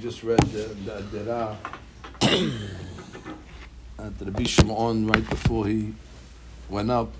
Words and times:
just 0.00 0.22
read 0.22 0.40
the, 0.40 0.62
the 0.86 0.92
Adira 0.92 1.56
at 3.98 4.18
the 4.18 4.24
Rabbi 4.24 4.44
uh, 4.44 4.46
Shimon 4.46 5.06
right 5.06 5.28
before 5.28 5.66
he 5.66 5.92
went 6.70 6.90
up. 6.90 7.12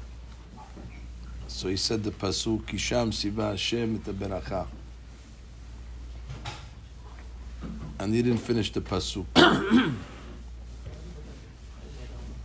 So 1.46 1.68
he 1.68 1.76
said 1.76 2.02
the 2.02 2.10
pasuk 2.10 2.62
Kisham 2.62 3.12
Siva 3.12 3.50
Hashem 3.50 3.96
et 3.96 4.12
beracha. 4.14 4.66
And 7.98 8.14
he 8.14 8.22
didn't 8.22 8.38
finish 8.38 8.72
the 8.72 8.80
pasuk. 8.80 9.26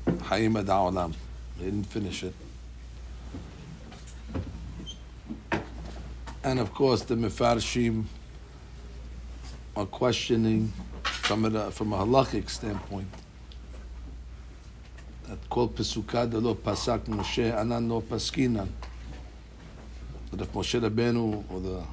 Hayim 0.06 0.60
ad 0.60 1.16
He 1.58 1.64
didn't 1.64 1.86
finish 1.86 2.24
it. 2.24 2.34
And 6.44 6.60
of 6.60 6.74
course, 6.74 7.04
the 7.04 7.16
Mefarshim 7.16 8.04
are 9.76 9.86
questioning 9.86 10.72
from 11.04 11.46
a, 11.46 11.72
from 11.72 11.94
a 11.94 11.98
halachic 11.98 12.50
standpoint 12.50 13.08
that 15.28 15.50
kol 15.50 15.70
pesukad 15.70 16.34
lo 16.34 16.56
pasak 16.56 17.06
Moshe 17.06 17.56
anan 17.58 17.90
lo 17.90 18.02
paskinan. 18.02 18.68
That 20.32 20.42
if 20.42 20.54
Moshe 20.54 20.80
Rabbeinu 20.80 21.44
or 21.50 21.60
the 21.60 21.84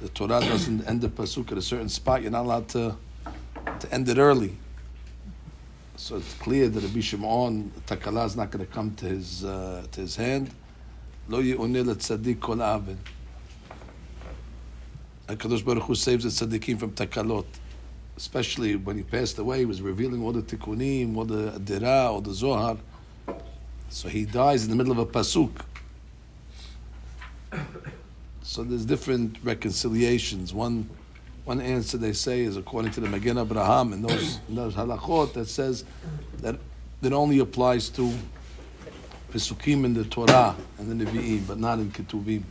the 0.00 0.08
Torah 0.08 0.40
doesn't 0.40 0.86
end 0.86 1.02
the 1.02 1.08
pasuk 1.08 1.52
at 1.52 1.58
a 1.58 1.62
certain 1.62 1.88
spot, 1.88 2.22
you're 2.22 2.30
not 2.30 2.44
allowed 2.44 2.68
to 2.70 2.96
to 3.80 3.94
end 3.94 4.08
it 4.08 4.18
early. 4.18 4.56
So 5.96 6.16
it's 6.16 6.34
clear 6.34 6.68
that 6.68 6.82
Rabbi 6.82 7.00
Shimon 7.00 7.70
takala 7.86 8.26
is 8.26 8.36
not 8.36 8.50
going 8.50 8.66
to 8.66 8.72
come 8.72 8.94
to 8.96 9.06
his 9.06 9.44
uh, 9.44 9.86
to 9.92 10.00
his 10.00 10.16
hand. 10.16 10.50
Lo 11.28 11.40
yi'unil 11.40 11.94
tzaddik 11.94 12.40
kol 12.40 12.62
avin. 12.62 12.98
HaKadosh 15.36 15.64
Baruch 15.64 15.84
Hu 15.84 15.94
saves 15.94 16.24
the 16.24 16.46
tzaddikim 16.46 16.78
from 16.78 16.92
takalot. 16.92 17.46
Especially 18.16 18.76
when 18.76 18.96
he 18.96 19.02
passed 19.02 19.38
away, 19.38 19.60
he 19.60 19.64
was 19.64 19.80
revealing 19.80 20.22
all 20.22 20.32
the 20.32 20.42
tikkunim, 20.42 21.16
all 21.16 21.24
the 21.24 21.52
adira, 21.52 22.10
all 22.10 22.20
the 22.20 22.34
zohar. 22.34 22.76
So 23.88 24.08
he 24.08 24.24
dies 24.24 24.64
in 24.64 24.70
the 24.70 24.76
middle 24.76 24.92
of 24.92 24.98
a 24.98 25.06
pasuk. 25.06 25.62
So 28.42 28.64
there's 28.64 28.84
different 28.84 29.38
reconciliations. 29.42 30.52
One, 30.52 30.90
one 31.44 31.60
answer 31.60 31.96
they 31.96 32.12
say 32.12 32.40
is 32.40 32.56
according 32.56 32.90
to 32.92 33.00
the 33.00 33.08
Magen 33.08 33.38
Abraham 33.38 33.92
and 33.92 34.04
those, 34.04 34.40
in 34.48 34.56
those 34.56 34.74
halachot 34.74 35.32
that 35.34 35.46
says 35.46 35.84
that 36.38 36.56
it 37.02 37.12
only 37.12 37.38
applies 37.38 37.88
to 37.90 38.12
pesukim 39.32 39.84
in 39.84 39.94
the 39.94 40.04
Torah 40.04 40.56
and 40.78 40.90
in 40.90 40.98
the 40.98 41.04
Nevi'im, 41.04 41.46
but 41.46 41.58
not 41.58 41.78
in 41.78 41.90
Ketuvim. 41.90 42.42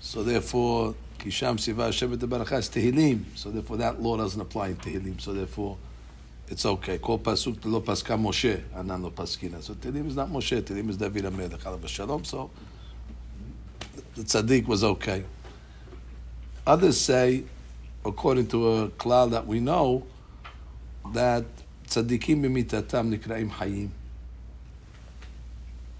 So 0.00 0.22
therefore, 0.22 0.94
Kisham 1.26 1.58
Siva 1.58 1.88
Shevet 1.88 2.18
Barachas 2.18 2.70
Tehillim. 2.70 3.24
So 3.34 3.50
therefore, 3.50 3.78
that 3.78 4.00
law 4.00 4.16
doesn't 4.16 4.40
apply 4.40 4.68
in 4.68 4.76
Tehillim. 4.76 5.20
So 5.20 5.32
therefore, 5.32 5.76
it's 6.48 6.64
okay. 6.64 6.98
Kol 6.98 7.18
pasuk 7.18 7.64
lo 7.64 7.80
paska 7.80 8.16
Moshe, 8.16 8.62
anan 8.76 9.02
lo 9.02 9.10
paskina. 9.10 9.60
So 9.60 9.74
Tehillim 9.74 10.06
is 10.06 10.14
not 10.14 10.30
Moshe. 10.30 10.62
Tehillim 10.62 10.88
is 10.90 10.96
David 10.96 11.24
Amelech. 11.24 11.58
Alav 11.58 11.86
Shalom. 11.88 12.24
So 12.24 12.50
the 14.14 14.22
tzaddik 14.22 14.68
was 14.68 14.84
okay. 14.84 15.24
Others 16.64 17.00
say, 17.00 17.42
according 18.04 18.46
to 18.48 18.68
a 18.68 18.88
klal 18.90 19.30
that 19.32 19.46
we 19.48 19.58
know, 19.58 20.06
that 21.12 21.44
tzaddikim 21.88 22.40
b'mitatam 22.40 23.18
nikraim 23.18 23.50
hayim. 23.50 23.88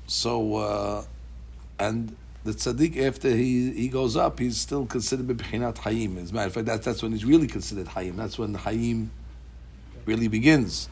So, 0.06 0.56
uh, 0.56 1.04
and 1.80 2.14
the 2.46 2.52
tzaddik 2.52 2.96
after 2.98 3.28
he, 3.30 3.72
he 3.72 3.88
goes 3.88 4.16
up, 4.16 4.38
he's 4.38 4.56
still 4.56 4.86
considered 4.86 5.26
b'bechinat 5.26 5.76
hayim. 5.76 6.22
As 6.22 6.30
a 6.30 6.34
matter 6.34 6.46
of 6.46 6.54
fact, 6.54 6.66
that's, 6.66 6.84
that's 6.84 7.02
when 7.02 7.12
he's 7.12 7.24
really 7.24 7.46
considered 7.46 7.86
hayim. 7.88 8.16
That's 8.16 8.38
when 8.38 8.52
the 8.52 8.58
hayim 8.60 9.08
really 10.06 10.28
begins. 10.28 10.88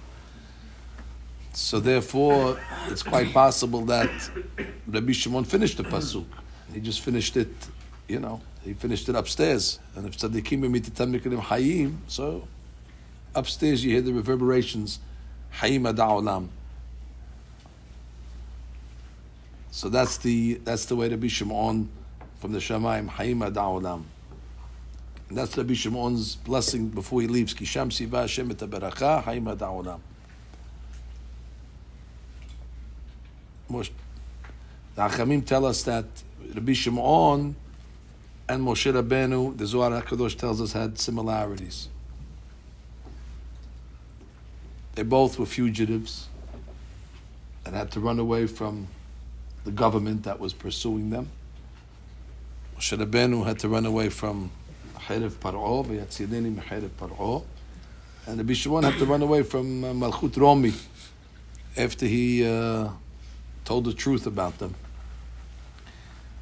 So 1.52 1.78
therefore, 1.78 2.58
it's 2.88 3.02
quite 3.02 3.32
possible 3.32 3.84
that 3.86 4.10
Rabbi 4.88 5.12
Shimon 5.12 5.44
finished 5.44 5.76
the 5.76 5.84
pasuk. 5.84 6.26
He 6.72 6.80
just 6.80 7.00
finished 7.00 7.36
it, 7.36 7.52
you 8.08 8.18
know, 8.18 8.40
he 8.64 8.74
finished 8.74 9.08
it 9.08 9.14
upstairs. 9.14 9.78
And 9.94 10.06
if 10.06 10.18
tzaddikim 10.18 10.60
b'mitatam 10.60 11.18
nikraim 11.18 11.40
hayim, 11.40 11.96
so 12.08 12.48
upstairs 13.34 13.84
you 13.84 13.92
hear 13.92 14.02
the 14.02 14.12
reverberations, 14.12 14.98
hayim 15.58 15.88
ad 15.88 16.48
So 19.84 19.90
that's 19.90 20.16
the 20.16 20.54
that's 20.64 20.86
the 20.86 20.96
way 20.96 21.14
be 21.14 21.28
Shimon 21.28 21.90
from 22.40 22.52
the 22.52 22.58
Shemaim 22.58 23.06
Hayim 23.06 23.46
Olam. 23.52 24.04
And 25.28 25.36
that's 25.36 25.58
Rabbi 25.58 25.74
Shimon's 25.74 26.36
blessing 26.36 26.88
before 26.88 27.20
he 27.20 27.26
leaves. 27.26 27.52
Kisham 27.52 27.92
Siva 27.92 28.22
Hashem 28.22 28.50
et 28.52 28.56
Beracha 28.56 29.22
Hayim 29.24 29.54
Olam. 29.54 30.00
The 34.94 35.02
Achamim 35.02 35.44
tell 35.44 35.66
us 35.66 35.82
that 35.82 36.06
Rabbi 36.54 36.72
Shimon 36.72 37.54
and 38.48 38.62
Moshe 38.66 38.90
Rabbeinu, 38.90 39.58
the 39.58 39.66
Zohar 39.66 40.00
HaKadosh 40.00 40.38
tells 40.38 40.62
us, 40.62 40.72
had 40.72 40.98
similarities. 40.98 41.90
They 44.94 45.02
both 45.02 45.38
were 45.38 45.44
fugitives 45.44 46.28
and 47.66 47.76
had 47.76 47.90
to 47.90 48.00
run 48.00 48.18
away 48.18 48.46
from 48.46 48.88
the 49.64 49.70
government 49.70 50.24
that 50.24 50.38
was 50.38 50.52
pursuing 50.52 51.10
them. 51.10 51.30
Moshe 52.76 52.96
Rabbeinu 52.96 53.44
had 53.44 53.58
to 53.60 53.68
run 53.68 53.86
away 53.86 54.10
from 54.10 54.50
Meharev 54.94 55.32
Paro, 55.32 57.44
and 58.26 58.40
the 58.40 58.54
Shimon 58.54 58.84
had 58.84 58.98
to 58.98 59.06
run 59.06 59.22
away 59.22 59.42
from 59.42 59.84
uh, 59.84 59.92
Malchut 59.92 60.36
Romi 60.36 60.72
after 61.76 62.06
he 62.06 62.46
uh, 62.46 62.88
told 63.64 63.84
the 63.84 63.94
truth 63.94 64.26
about 64.26 64.58
them. 64.58 64.74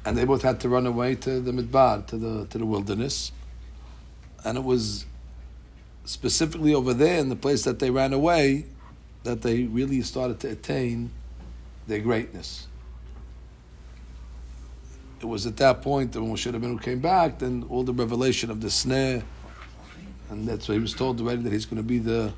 And 0.05 0.17
they 0.17 0.25
both 0.25 0.41
had 0.41 0.59
to 0.61 0.69
run 0.69 0.85
away 0.85 1.15
to 1.15 1.39
the 1.39 1.51
Midbar, 1.51 2.05
to 2.07 2.17
the 2.17 2.45
to 2.47 2.57
the 2.57 2.65
wilderness. 2.65 3.31
And 4.43 4.57
it 4.57 4.63
was 4.63 5.05
specifically 6.03 6.73
over 6.73 6.93
there 6.93 7.19
in 7.19 7.29
the 7.29 7.37
place 7.37 7.63
that 7.63 7.79
they 7.79 7.89
ran 7.89 8.11
away 8.11 8.65
that 9.23 9.41
they 9.41 9.63
really 9.63 10.01
started 10.01 10.41
to 10.41 10.49
attain 10.49 11.11
their 11.87 11.99
greatness 11.99 12.67
it 15.23 15.27
was 15.27 15.47
at 15.47 15.55
that 15.57 15.81
point 15.81 16.11
that 16.11 16.21
when 16.21 16.33
Moshe 16.33 16.51
Rabbeinu 16.51 16.81
came 16.81 16.99
back, 16.99 17.39
then 17.39 17.65
all 17.69 17.83
the 17.83 17.93
revelation 17.93 18.51
of 18.51 18.59
the 18.59 18.69
snare, 18.69 19.23
and 20.29 20.45
that's 20.47 20.67
why 20.67 20.75
he 20.75 20.81
was 20.81 20.93
told 20.93 21.21
already 21.21 21.41
that 21.43 21.53
he's 21.53 21.65
going 21.65 21.77
to 21.77 21.87
be 21.87 21.97
the 21.97 22.33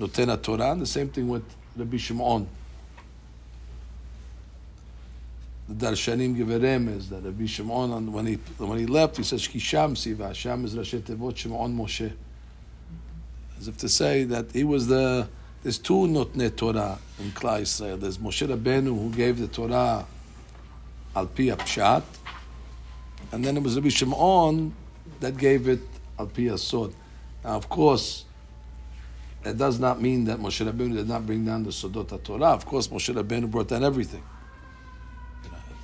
Notena 0.00 0.42
Torah. 0.42 0.72
And 0.72 0.80
the 0.80 0.86
same 0.86 1.08
thing 1.08 1.28
with 1.28 1.44
Rabbi 1.76 1.96
Shimon. 1.98 2.48
The 5.68 5.86
Darshanim 5.86 6.36
give 6.36 6.50
a 6.50 6.64
is 6.96 7.10
that 7.10 7.22
Rabbi 7.22 7.46
Shimon, 7.46 8.12
when 8.12 8.26
he 8.26 8.34
when 8.58 8.78
he 8.78 8.86
left, 8.86 9.18
he 9.18 9.22
says 9.22 9.46
Kisham 9.46 9.96
Siva. 9.96 10.34
Sham 10.34 10.64
is 10.64 10.74
Rashi 10.74 11.00
Tevot 11.00 11.36
Shimon 11.36 11.76
Moshe, 11.76 12.12
as 13.58 13.68
if 13.68 13.76
to 13.78 13.88
say 13.88 14.24
that 14.24 14.50
he 14.52 14.64
was 14.64 14.88
the. 14.88 15.28
There's 15.62 15.78
two 15.78 16.06
Notne 16.06 16.54
Torah 16.56 16.98
in 17.18 17.30
Klal 17.30 17.62
Yisrael. 17.62 17.98
There's 17.98 18.18
Moshe 18.18 18.46
Rabbeinu 18.46 18.86
who 18.86 19.10
gave 19.10 19.38
the 19.38 19.48
Torah 19.48 20.06
al 21.16 21.26
pi 21.26 21.44
pshat, 21.44 22.04
and 23.32 23.44
then 23.44 23.56
it 23.56 23.62
was 23.62 23.74
Rabbi 23.74 23.88
Shimon 23.88 24.72
that 25.20 25.36
gave 25.36 25.66
it 25.66 25.80
al 26.18 26.26
pi 26.26 26.54
sod. 26.56 26.94
Now, 27.42 27.56
of 27.56 27.68
course, 27.68 28.26
that 29.42 29.56
does 29.56 29.78
not 29.78 30.02
mean 30.02 30.24
that 30.24 30.38
Moshe 30.38 30.64
Rabbeinu 30.68 30.96
did 30.96 31.08
not 31.08 31.24
bring 31.24 31.44
down 31.44 31.62
the 31.62 31.70
Sodot 31.70 32.22
Torah. 32.24 32.46
Of 32.46 32.66
course, 32.66 32.88
Moshe 32.88 33.14
Rabbeinu 33.14 33.48
brought 33.48 33.68
down 33.68 33.84
everything. 33.84 34.22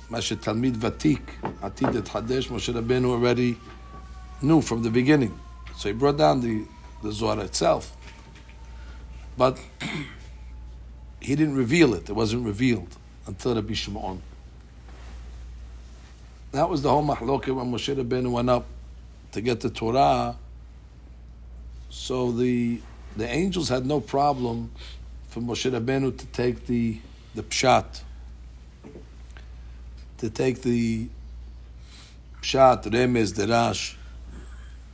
Mashe 0.09 0.35
Talmid 0.35 0.73
Vatik, 0.73 1.21
Atid 1.61 1.95
et 1.95 2.03
Hadesh, 2.03 2.49
Moshe 2.49 2.73
Rabbeinu 2.73 3.05
already 3.05 3.57
knew 4.41 4.61
from 4.61 4.83
the 4.83 4.89
beginning. 4.89 5.39
So 5.77 5.87
he 5.87 5.93
brought 5.93 6.17
down 6.17 6.41
the, 6.41 6.65
the 7.01 7.13
Zohar 7.13 7.39
itself. 7.39 7.95
But 9.37 9.57
he 11.21 11.35
didn't 11.35 11.55
reveal 11.55 11.93
it. 11.93 12.09
It 12.09 12.13
wasn't 12.13 12.45
revealed 12.45 12.97
until 13.25 13.55
Rabbi 13.55 13.73
Shimon. 13.73 14.21
That 16.53 16.69
was 16.69 16.83
the 16.83 16.89
whole 16.91 17.03
mahloket 17.03 17.55
when 17.55 17.71
Moshe 17.71 17.95
Rabbeinu 17.95 18.29
went 18.31 18.47
up 18.47 18.67
to 19.31 19.41
get 19.41 19.59
the 19.61 19.71
Torah. 19.71 20.37
So 21.89 22.31
the 22.31 22.79
the 23.17 23.27
angels 23.27 23.69
had 23.69 23.87
no 23.87 23.99
problem 23.99 24.69
for 25.29 25.41
Moshe 25.41 25.71
Rabbeinu 25.71 26.15
to 26.15 26.25
take 26.27 26.67
the 26.67 26.99
the 27.33 27.41
pshat, 27.41 28.01
to 30.19 30.29
take 30.29 30.61
the 30.61 31.07
pshat, 32.43 32.83
remez, 32.83 33.33
derash, 33.33 33.95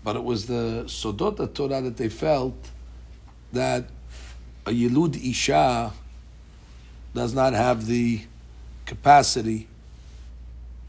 but 0.01 0.15
it 0.15 0.23
was 0.23 0.45
the 0.45 0.85
sodot 0.85 1.53
Torah 1.53 1.81
that 1.81 1.97
they 1.97 2.07
felt 2.07 2.71
that 3.51 3.83
a 4.65 4.71
yilud 4.71 5.21
isha 5.29 5.91
does 7.13 7.33
not 7.33 7.51
have 7.51 7.85
the 7.85 8.21
capacity 8.85 9.67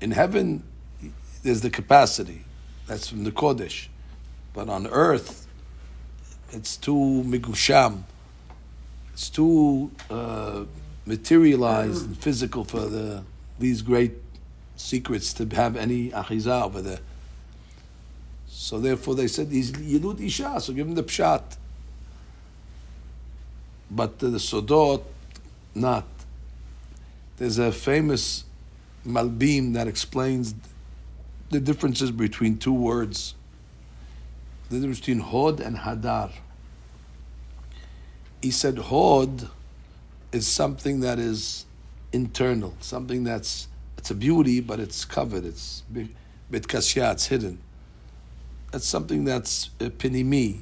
in 0.00 0.10
heaven, 0.12 0.62
there's 1.42 1.60
the 1.60 1.70
capacity. 1.70 2.44
That's 2.86 3.08
from 3.08 3.24
the 3.24 3.32
Kodesh. 3.32 3.88
but 4.52 4.68
on 4.68 4.86
earth, 4.88 5.46
it's 6.52 6.76
too 6.76 7.22
migusham. 7.26 8.02
It's 9.12 9.30
too 9.30 9.90
uh, 10.10 10.64
materialized 11.06 12.06
and 12.06 12.18
physical 12.18 12.64
for 12.64 12.80
the 12.80 13.22
these 13.58 13.82
great 13.82 14.14
secrets 14.76 15.34
to 15.34 15.46
have 15.54 15.76
any 15.76 16.10
achiza 16.10 16.62
over 16.62 16.80
there. 16.80 17.00
So 18.48 18.80
therefore, 18.80 19.14
they 19.14 19.28
said 19.28 19.48
he's 19.48 19.72
yilud 19.72 20.20
isha, 20.20 20.60
so 20.60 20.72
give 20.72 20.86
him 20.86 20.94
the 20.94 21.02
pshat. 21.02 21.42
But 23.90 24.18
the, 24.18 24.28
the 24.28 24.38
sodot, 24.38 25.02
not. 25.74 26.06
There's 27.36 27.58
a 27.58 27.72
famous 27.72 28.44
malbim 29.06 29.74
that 29.74 29.88
explains 29.88 30.54
the 31.50 31.60
differences 31.60 32.10
between 32.10 32.58
two 32.58 32.72
words. 32.72 33.34
The 34.68 34.76
difference 34.76 35.00
between 35.00 35.20
hod 35.20 35.60
and 35.60 35.78
hadar. 35.78 36.30
He 38.40 38.50
said 38.50 38.78
hod 38.78 39.48
is 40.32 40.46
something 40.46 41.00
that 41.00 41.18
is 41.18 41.66
internal, 42.12 42.74
something 42.80 43.24
that's 43.24 43.68
it's 43.98 44.10
a 44.10 44.14
beauty, 44.14 44.60
but 44.60 44.80
it's 44.80 45.04
covered. 45.04 45.44
It's 45.44 45.82
bit 45.92 46.66
kasya, 46.66 47.12
it's 47.12 47.26
hidden. 47.26 47.58
That's 48.72 48.86
something 48.86 49.24
that's 49.24 49.70
uh, 49.80 49.90
pinimi. 49.90 50.60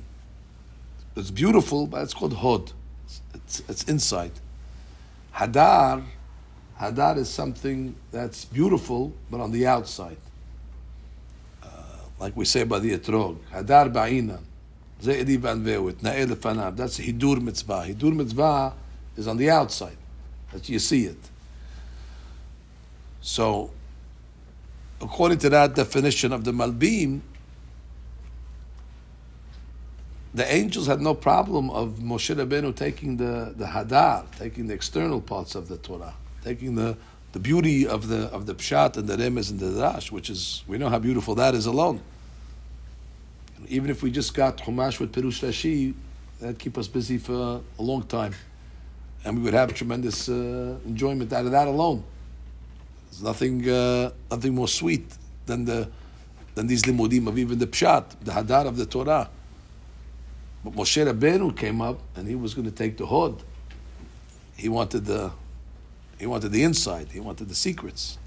It's 1.14 1.30
beautiful, 1.30 1.86
but 1.86 2.02
it's 2.02 2.14
called 2.14 2.34
hod. 2.34 2.72
It's, 3.34 3.62
it's 3.68 3.84
inside. 3.84 4.32
Hadar, 5.34 6.02
hadar 6.80 7.18
is 7.18 7.28
something 7.28 7.94
that's 8.10 8.44
beautiful, 8.44 9.12
but 9.30 9.40
on 9.40 9.50
the 9.52 9.66
outside. 9.66 10.18
Uh, 11.62 11.66
like 12.18 12.36
we 12.36 12.44
say 12.44 12.64
by 12.64 12.78
the 12.78 12.96
etrog, 12.96 13.38
hadar 13.52 13.92
ba'ina. 13.92 14.40
That's 15.00 15.16
hidur 16.98 17.40
mitzvah. 17.40 17.84
Hidur 17.86 18.14
mitzvah 18.14 18.74
is 19.16 19.28
on 19.28 19.36
the 19.36 19.50
outside, 19.50 19.96
that 20.52 20.68
you 20.68 20.78
see 20.78 21.04
it. 21.04 21.18
So, 23.20 23.70
according 25.00 25.38
to 25.38 25.50
that 25.50 25.74
definition 25.74 26.32
of 26.32 26.44
the 26.44 26.52
Malbim, 26.52 27.20
the 30.34 30.52
angels 30.52 30.86
had 30.86 31.00
no 31.00 31.14
problem 31.14 31.70
of 31.70 31.98
Moshe 32.00 32.34
Rabbeinu 32.34 32.74
taking 32.74 33.16
the, 33.16 33.54
the 33.56 33.66
hadar, 33.66 34.24
taking 34.38 34.66
the 34.66 34.74
external 34.74 35.20
parts 35.20 35.54
of 35.54 35.68
the 35.68 35.76
Torah, 35.78 36.14
taking 36.44 36.74
the, 36.74 36.96
the 37.32 37.38
beauty 37.38 37.86
of 37.86 38.08
the 38.08 38.26
of 38.28 38.46
the 38.46 38.54
pshat 38.54 38.96
and 38.96 39.08
the 39.08 39.16
remes 39.16 39.50
and 39.50 39.60
the 39.60 39.78
dash, 39.78 40.10
which 40.12 40.30
is 40.30 40.62
we 40.66 40.78
know 40.78 40.88
how 40.88 40.98
beautiful 40.98 41.34
that 41.34 41.54
is 41.54 41.66
alone. 41.66 42.00
Even 43.68 43.90
if 43.90 44.02
we 44.02 44.10
just 44.10 44.34
got 44.34 44.58
Humash 44.58 45.00
with 45.00 45.12
Perush 45.12 45.42
Rashi, 45.46 45.94
that'd 46.40 46.58
keep 46.58 46.78
us 46.78 46.88
busy 46.88 47.18
for 47.18 47.60
a 47.78 47.82
long 47.82 48.02
time, 48.04 48.34
and 49.24 49.36
we 49.36 49.42
would 49.42 49.54
have 49.54 49.74
tremendous 49.74 50.28
uh, 50.28 50.76
enjoyment 50.86 51.32
out 51.32 51.44
of 51.44 51.52
that 51.52 51.68
alone. 51.68 52.02
There's 53.10 53.22
nothing, 53.22 53.68
uh, 53.68 54.10
nothing 54.30 54.54
more 54.54 54.68
sweet 54.68 55.06
than 55.46 55.64
the 55.64 55.88
than 56.54 56.66
these 56.66 56.82
limudim 56.82 57.28
of 57.28 57.38
even 57.38 57.58
the 57.58 57.66
pshat, 57.66 58.04
the 58.22 58.32
hadar 58.32 58.66
of 58.66 58.76
the 58.76 58.86
Torah. 58.86 59.30
But 60.64 60.72
Moshe 60.72 61.06
Rabbeinu 61.06 61.56
came 61.56 61.80
up 61.80 62.00
and 62.16 62.26
he 62.26 62.34
was 62.34 62.52
going 62.54 62.64
to 62.64 62.74
take 62.74 62.96
the 62.96 63.06
hod. 63.06 63.42
He 64.56 64.68
wanted 64.68 65.04
the, 65.04 65.30
he 66.18 66.26
wanted 66.26 66.52
the 66.52 66.62
inside. 66.62 67.08
He 67.12 67.20
wanted 67.20 67.48
the 67.48 67.54
secrets. 67.54 68.18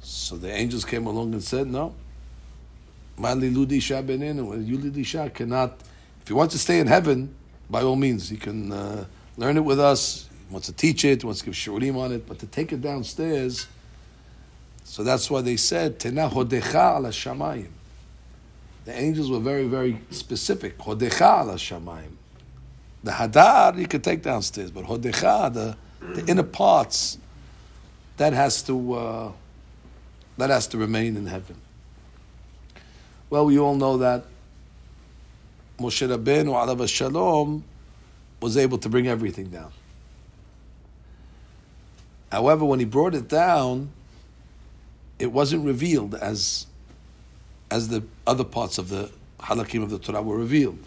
So 0.00 0.36
the 0.36 0.52
angels 0.52 0.84
came 0.84 1.06
along 1.06 1.32
and 1.32 1.42
said, 1.42 1.66
"No, 1.66 1.94
Mali 3.18 3.50
Ludisha 3.50 4.04
Benenu, 4.04 4.66
Yulidisha 4.66 5.32
cannot. 5.32 5.80
If 6.22 6.28
he 6.28 6.34
wants 6.34 6.54
to 6.54 6.58
stay 6.58 6.80
in 6.80 6.86
heaven, 6.86 7.34
by 7.68 7.82
all 7.82 7.96
means, 7.96 8.28
he 8.28 8.36
can 8.36 8.72
uh, 8.72 9.04
learn 9.36 9.56
it 9.56 9.64
with 9.64 9.78
us 9.78 10.28
He 10.48 10.52
wants 10.52 10.66
to 10.68 10.72
teach 10.72 11.04
it, 11.04 11.22
He 11.22 11.26
wants 11.26 11.40
to 11.40 11.46
give 11.46 11.54
shurim 11.54 11.96
on 11.96 12.12
it, 12.12 12.26
but 12.26 12.38
to 12.40 12.46
take 12.46 12.72
it 12.72 12.80
downstairs, 12.80 13.66
so 14.84 15.04
that's 15.04 15.30
why 15.30 15.40
they 15.40 15.56
said, 15.56 16.00
Tena 16.00 16.28
hodecha 16.28 16.96
ala 16.98 17.10
shamayim. 17.10 17.68
The 18.84 18.98
angels 18.98 19.30
were 19.30 19.38
very, 19.38 19.68
very 19.68 20.00
specific. 20.10 20.78
Hodecha 20.78 21.42
ala 21.42 21.54
shamayim. 21.54 22.16
The 23.04 23.12
hadar 23.12 23.78
you 23.78 23.86
could 23.86 24.02
take 24.02 24.22
downstairs, 24.22 24.72
but 24.72 24.84
hodecha, 24.84 25.52
the, 25.54 25.76
the 26.00 26.24
inner 26.26 26.42
parts, 26.42 27.18
that 28.16 28.32
has 28.32 28.62
to 28.64 28.92
uh, 28.94 29.32
that 30.36 30.50
has 30.50 30.66
to 30.68 30.78
remain 30.78 31.16
in 31.16 31.26
heaven. 31.26 31.56
Well, 33.28 33.46
we 33.46 33.58
all 33.58 33.76
know 33.76 33.98
that 33.98 34.24
Moshe 35.78 36.06
Rabbeinu, 36.06 36.46
alav 36.46 36.88
shalom, 36.88 37.64
was 38.40 38.56
able 38.56 38.78
to 38.78 38.88
bring 38.88 39.06
everything 39.06 39.48
down. 39.48 39.72
However, 42.30 42.64
when 42.64 42.78
he 42.78 42.84
brought 42.84 43.14
it 43.14 43.28
down, 43.28 43.90
it 45.18 45.32
wasn't 45.32 45.64
revealed 45.64 46.14
as 46.14 46.66
as 47.70 47.88
the 47.88 48.02
other 48.26 48.44
parts 48.44 48.78
of 48.78 48.88
the 48.88 49.10
halakim 49.38 49.82
of 49.82 49.90
the 49.90 49.98
Torah 49.98 50.22
were 50.22 50.36
revealed. 50.36 50.78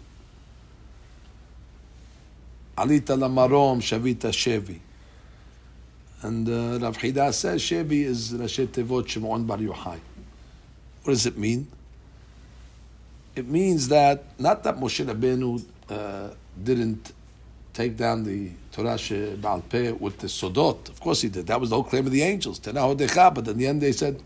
Alita 2.76 3.16
lamarom 3.16 3.80
shavita 3.80 4.30
shevi. 4.30 4.80
And 6.24 6.48
uh, 6.48 6.78
Rav 6.80 6.96
Chida 6.96 7.34
says 7.34 7.60
shevi 7.60 8.04
is 8.04 8.32
Rashi 8.32 8.66
Tevot 8.66 9.06
Shimon 9.06 9.44
Bar 9.44 9.58
Yochai. 9.58 9.98
What 11.02 11.12
does 11.12 11.26
it 11.26 11.36
mean? 11.36 11.68
It 13.36 13.46
means 13.46 13.88
that 13.88 14.24
not 14.38 14.62
that 14.62 14.78
Moshe 14.78 15.04
Rabbeinu 15.04 15.62
uh, 15.90 16.30
didn't 16.62 17.12
take 17.74 17.98
down 17.98 18.24
the 18.24 18.52
Torah 18.72 18.96
Baal 19.36 19.60
Peh 19.68 19.90
with 19.90 20.16
the 20.16 20.28
Sodot. 20.28 20.88
Of 20.88 20.98
course 20.98 21.20
he 21.20 21.28
did. 21.28 21.46
That 21.46 21.60
was 21.60 21.68
the 21.68 21.76
whole 21.76 21.84
claim 21.84 22.06
of 22.06 22.12
the 22.12 22.22
angels. 22.22 22.58
But 22.58 22.74
in 22.74 23.58
the 23.58 23.66
end 23.66 23.82
they 23.82 23.92
said, 23.92 24.22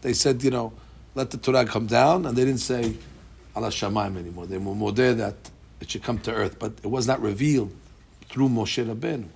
they 0.00 0.14
said, 0.14 0.42
you 0.42 0.50
know, 0.50 0.72
let 1.14 1.30
the 1.30 1.36
Torah 1.36 1.66
come 1.66 1.86
down, 1.86 2.24
and 2.24 2.34
they 2.34 2.46
didn't 2.46 2.60
say 2.60 2.94
Allah 3.54 3.68
Shamaim 3.68 4.16
anymore. 4.16 4.46
They 4.46 4.56
were 4.56 4.74
more 4.74 4.92
there 4.92 5.12
that 5.12 5.36
it 5.82 5.90
should 5.90 6.02
come 6.02 6.18
to 6.20 6.32
earth, 6.32 6.58
but 6.58 6.72
it 6.82 6.88
was 6.88 7.06
not 7.06 7.20
revealed 7.20 7.74
through 8.30 8.48
Moshe 8.48 8.82
Rabbeinu 8.82 9.28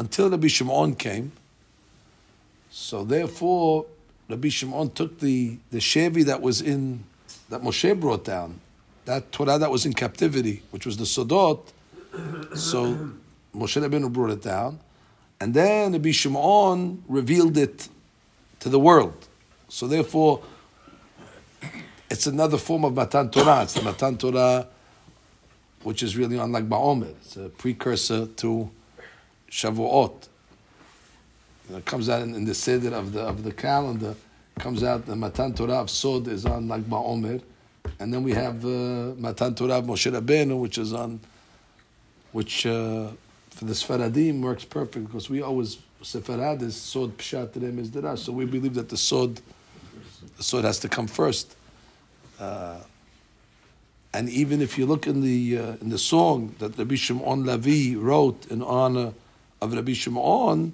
until 0.00 0.30
Rabbi 0.30 0.48
Shimon 0.48 0.94
came. 0.94 1.30
So 2.70 3.04
therefore, 3.04 3.84
Rabbi 4.30 4.48
Shimon 4.48 4.90
took 4.90 5.20
the 5.20 5.58
the 5.70 5.78
shevi 5.78 6.24
that 6.24 6.40
was 6.40 6.62
in 6.62 7.04
that 7.50 7.60
Moshe 7.60 8.00
brought 8.00 8.24
down, 8.24 8.60
that 9.04 9.30
Torah 9.30 9.58
that 9.58 9.70
was 9.70 9.84
in 9.84 9.92
captivity, 9.92 10.62
which 10.70 10.86
was 10.86 10.96
the 10.96 11.04
Sodot, 11.04 11.60
so 12.54 13.10
Moshe 13.54 13.78
Rabbeinu 13.82 14.10
brought 14.10 14.30
it 14.30 14.42
down, 14.42 14.80
and 15.38 15.52
then 15.52 15.92
Rabbi 15.92 16.12
Shimon 16.12 17.04
revealed 17.06 17.58
it 17.58 17.88
to 18.60 18.70
the 18.70 18.80
world. 18.80 19.28
So 19.68 19.86
therefore, 19.86 20.40
it's 22.10 22.26
another 22.26 22.56
form 22.56 22.84
of 22.86 22.94
Matan 22.94 23.30
Torah. 23.30 23.64
It's 23.64 23.74
the 23.74 23.82
Matan 23.82 24.16
Torah, 24.16 24.66
which 25.82 26.02
is 26.02 26.16
really 26.16 26.38
on 26.38 26.52
Lag 26.52 26.68
Ba'omer. 26.68 27.10
It's 27.20 27.36
a 27.36 27.50
precursor 27.50 28.26
to 28.26 28.70
Shavuot. 29.50 30.28
It 31.72 31.84
comes 31.84 32.08
out 32.08 32.22
in, 32.22 32.34
in, 32.34 32.44
the 32.44 32.54
Seder 32.54 32.94
of 32.94 33.12
the 33.12 33.20
of 33.20 33.42
the 33.44 33.52
calendar. 33.52 34.14
Comes 34.58 34.82
out 34.82 35.06
the 35.06 35.16
Matan 35.16 35.54
Torah 35.54 35.80
of 35.80 35.90
Sod 35.90 36.28
is 36.28 36.44
on 36.44 36.68
Lag 36.68 36.82
Ba'omer, 36.82 37.40
and 37.98 38.12
then 38.12 38.22
we 38.22 38.32
have 38.32 38.64
uh, 38.64 39.14
Matan 39.16 39.54
Torah 39.54 39.80
Moshe 39.80 40.10
Rabbeinu, 40.12 40.58
which 40.58 40.78
is 40.78 40.92
on 40.92 41.20
which 42.32 42.66
uh, 42.66 43.08
for 43.50 43.64
the 43.64 43.72
Sfaradim 43.72 44.40
works 44.40 44.64
perfect 44.64 45.06
because 45.06 45.30
we 45.30 45.42
always 45.42 45.78
Sefarad 46.02 46.62
is 46.62 46.76
Sod 46.76 47.16
Pshat 47.18 47.52
Remes 47.52 47.88
Derash, 47.88 48.18
so 48.18 48.32
we 48.32 48.44
believe 48.44 48.74
that 48.74 48.88
the 48.88 48.96
Sod 48.96 49.40
the 50.36 50.42
Sod 50.42 50.64
has 50.64 50.78
to 50.80 50.88
come 50.88 51.06
first. 51.06 51.56
Uh, 52.38 52.78
and 54.12 54.28
even 54.28 54.60
if 54.60 54.76
you 54.76 54.86
look 54.86 55.06
in 55.06 55.20
the 55.20 55.58
uh, 55.58 55.76
in 55.80 55.90
the 55.90 55.98
song 55.98 56.54
that 56.58 56.76
Rabbi 56.76 56.96
Shimon 56.96 57.44
Lavi 57.44 58.00
wrote 58.00 58.46
in 58.50 58.62
honor 58.62 59.12
of 59.60 59.72
Rabbi 59.72 59.92
Shimon, 59.92 60.72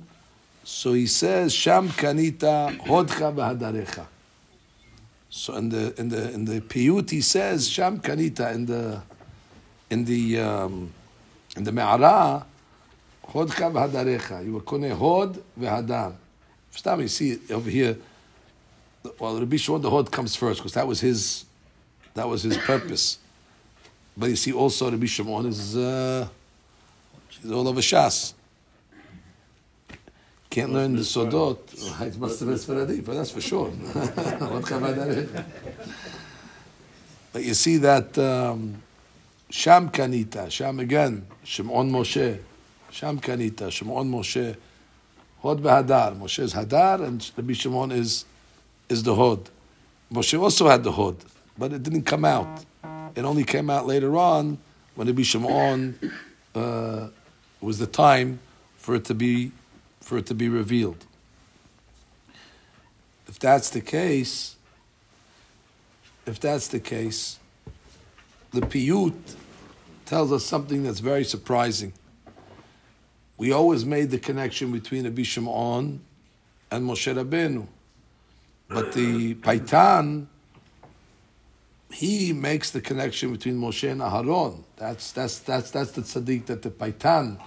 so 0.64 0.93
he 0.93 1.07
says 1.07 1.52
Sham 1.55 1.88
Kanita 1.88 2.78
Hodcha 2.81 3.35
V'Hadarecha. 3.35 4.07
So 5.28 5.57
in 5.57 5.69
the 5.69 5.99
in 6.00 6.09
the 6.09 6.33
in 6.33 6.45
the 6.45 6.61
piyut 6.61 7.11
he 7.11 7.21
says 7.21 7.69
Sham 7.69 8.00
Kanita 8.00 8.55
in 8.55 8.66
the 8.66 9.02
in 9.90 10.05
the 10.05 10.40
um, 10.40 10.93
in 11.57 11.64
the 11.64 11.73
Me'ara, 11.73 12.45
Hodcha 13.28 13.71
v'hadarecha. 13.71 14.45
You 14.45 14.55
were 14.55 14.61
kone 14.61 14.93
hod 14.97 15.43
v'hadar. 15.59 16.14
First 16.71 16.85
time 16.85 17.00
you 17.00 17.09
see 17.09 17.33
it 17.33 17.50
over 17.50 17.71
here, 17.71 17.97
well, 19.19 19.38
Rabbi 19.38 19.57
Shimon, 19.57 19.81
the 19.83 19.90
hod 19.90 20.11
comes 20.11 20.37
first 20.37 20.61
because 20.61 20.75
that 20.75 20.87
was 20.87 21.00
his, 21.00 21.45
that 22.14 22.28
was 22.28 22.43
his 22.43 22.57
purpose. 22.59 23.19
But 24.16 24.31
you 24.31 24.37
see 24.37 24.52
also 24.52 24.90
Rabbi 24.90 25.07
Shimon 25.07 25.47
is, 25.47 25.76
uh, 25.76 26.28
he's 27.28 27.50
all 27.50 27.66
over 27.69 27.81
Shas. 27.81 28.35
Can't 30.57 30.73
learn 30.73 30.97
the 30.97 31.03
Sodot. 31.03 31.59
It 32.01 32.17
must 32.17 32.41
have 32.41 32.49
been 32.49 32.57
Sfaradi, 32.57 33.05
but 33.05 33.13
that's 33.13 33.31
for 33.31 33.43
sure. 33.43 33.69
But 37.35 37.45
you 37.45 37.53
see 37.53 37.77
that 37.77 38.17
um, 38.17 38.83
Sham 39.51 39.91
Kanita, 39.91 40.51
Sham 40.51 40.81
again, 40.81 41.27
Shimon 41.45 41.91
Moshe, 41.91 42.41
Sham 42.91 43.21
Kanita, 43.21 43.71
Shimon 43.71 44.11
Moshe, 44.11 44.57
Hod 45.43 45.61
v'Hadar. 45.61 46.19
Moshe 46.19 46.39
is 46.39 46.55
Hadar, 46.55 47.07
and 47.07 47.31
Rabbi 47.37 47.53
Shimon 47.53 47.93
is 47.93 48.25
is 48.89 49.03
the 49.03 49.15
Hod. 49.15 49.51
Moshe 50.11 50.41
also 50.41 50.69
had 50.69 50.85
the 50.85 50.93
Hod, 50.93 51.17
but 51.59 51.75
it 51.75 51.83
didn't 51.83 52.05
come 52.05 52.25
out. 52.25 52.65
It 53.15 53.27
only 53.27 53.45
came 53.45 53.69
out 53.69 53.87
later 53.87 54.17
on 54.17 54.57
when 54.95 55.07
Rabbi 55.07 55.21
Shimon 55.21 55.99
uh, 56.55 57.09
was 57.61 57.79
the 57.79 57.87
time 57.87 58.39
for 58.79 58.95
it 58.95 59.05
to 59.05 59.13
be 59.13 59.53
for 60.07 60.17
it 60.19 60.27
to 60.27 60.35
be 60.35 60.49
revealed. 60.49 61.05
If 63.27 63.41
that's 63.41 63.71
the 63.71 63.81
case, 63.81 64.55
if 66.25 66.39
that's 66.39 66.69
the 66.69 66.79
case, 66.79 67.41
the 68.53 68.61
piyut 68.61 69.35
tells 70.05 70.31
us 70.31 70.45
something 70.45 70.85
that's 70.85 71.01
very 71.01 71.25
surprising. 71.25 71.93
We 73.37 73.51
always 73.51 73.85
made 73.85 74.13
the 74.13 74.21
connection 74.21 74.71
between 74.71 75.03
Rabbi 75.03 75.25
Shimon 75.25 75.99
and 76.71 76.89
Moshe 76.89 77.13
Rabbeinu. 77.13 77.67
But 78.69 78.93
the 78.93 79.35
Paitan, 79.35 80.27
he 81.91 82.33
makes 82.33 82.71
the 82.71 82.81
connection 82.81 83.33
between 83.33 83.61
Moshe 83.61 83.91
and 83.91 84.01
Aharon. 84.01 84.63
That's, 84.77 85.11
that's, 85.11 85.41
that's, 85.41 85.73
that's 85.73 85.91
the 85.91 86.03
tzaddik 86.03 86.47
that 86.47 86.63
the 86.63 86.71
Paitan 86.71 87.41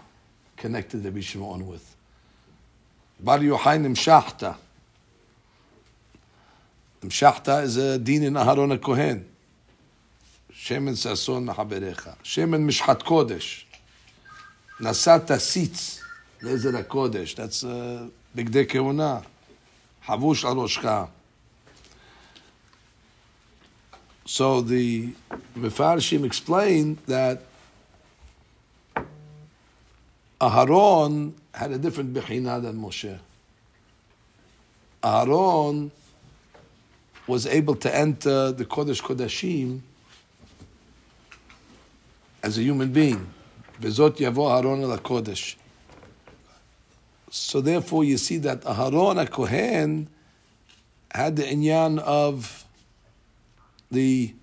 connected 0.58 1.06
Rabbi 1.06 1.22
Shimon 1.22 1.66
with. 1.66 1.88
Bar 3.19 3.39
Yochai 3.39 3.77
Nimshachta. 3.79 4.55
Nimshachta 7.01 7.63
is 7.63 7.77
a 7.77 7.97
din 7.99 8.23
in 8.23 8.33
Aharon 8.33 8.73
a 8.73 8.77
Kohen. 8.77 9.25
Shemen 10.53 10.93
Sason 10.93 11.53
Mahaberecha. 11.53 12.15
Shemen 12.23 12.65
Mishchat 12.65 13.03
Kodesh. 13.03 13.63
Nasata 14.79 15.38
Sitz. 15.38 16.01
Lezer 16.41 16.81
HaKodesh. 16.81 17.35
That's 17.35 17.63
uh, 17.65 18.07
a 18.07 18.09
big 18.35 18.51
day 18.51 18.65
kehuna. 18.65 19.25
Havush 20.05 20.45
al 20.45 20.55
Roshcha. 20.55 21.09
So 24.25 24.61
the 24.61 25.13
Mefarshim 25.57 26.23
explained 26.23 26.99
that 27.07 27.43
Aharon 30.39 31.33
had 31.60 31.72
a 31.72 31.78
different 31.78 32.13
Bechina 32.13 32.62
than 32.62 32.78
Moshe. 32.78 33.20
Aaron 35.04 35.92
was 37.28 37.46
able 37.46 37.75
to 37.75 37.94
enter 37.94 38.54
the 38.54 38.63
Kodesh 38.63 39.01
Kodashim 39.01 39.82
as 42.42 42.58
a 42.58 42.62
human 42.62 42.94
being. 42.94 43.28
Bezot 43.82 44.16
Yavo 44.20 44.48
Aharon 44.48 44.89
al 44.89 44.98
Kodesh. 45.00 45.58
So 47.30 47.60
therefore, 47.60 48.06
you 48.06 48.18
see 48.18 48.38
that 48.38 48.62
Aharon 48.62 49.22
a 49.22 49.28
Kohen 49.28 50.08
had 51.12 51.36
the 51.36 51.44
inyan 51.44 52.00
of 52.00 52.63
the 53.92 54.34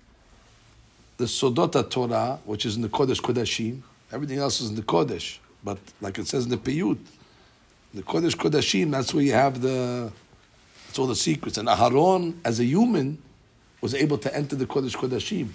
the 1.17 1.25
Sodota 1.25 1.89
Torah, 1.89 2.39
which 2.45 2.63
is 2.63 2.75
in 2.75 2.83
the 2.83 2.89
Kodesh 2.89 3.19
Kodashim. 3.19 3.81
Everything 4.11 4.37
else 4.37 4.61
is 4.61 4.69
in 4.69 4.75
the 4.75 4.83
Kodesh, 4.83 5.39
but 5.67 5.79
like 5.99 6.17
it 6.17 6.27
says 6.27 6.45
in 6.45 6.49
the 6.49 6.57
Piyut, 6.57 6.97
the 7.93 8.01
Kodesh 8.01 8.37
Kodashim. 8.37 8.89
That's 8.91 9.13
where 9.13 9.21
you 9.21 9.33
have 9.33 9.61
the 9.61 10.09
it's 10.87 10.97
all 10.97 11.07
the 11.07 11.15
secrets. 11.29 11.57
And 11.57 11.67
Aharon, 11.67 12.35
as 12.45 12.61
a 12.61 12.63
human, 12.63 13.21
was 13.81 13.93
able 13.93 14.17
to 14.19 14.33
enter 14.33 14.55
the 14.55 14.65
Kodesh 14.65 14.95
Kodashim. 14.95 15.49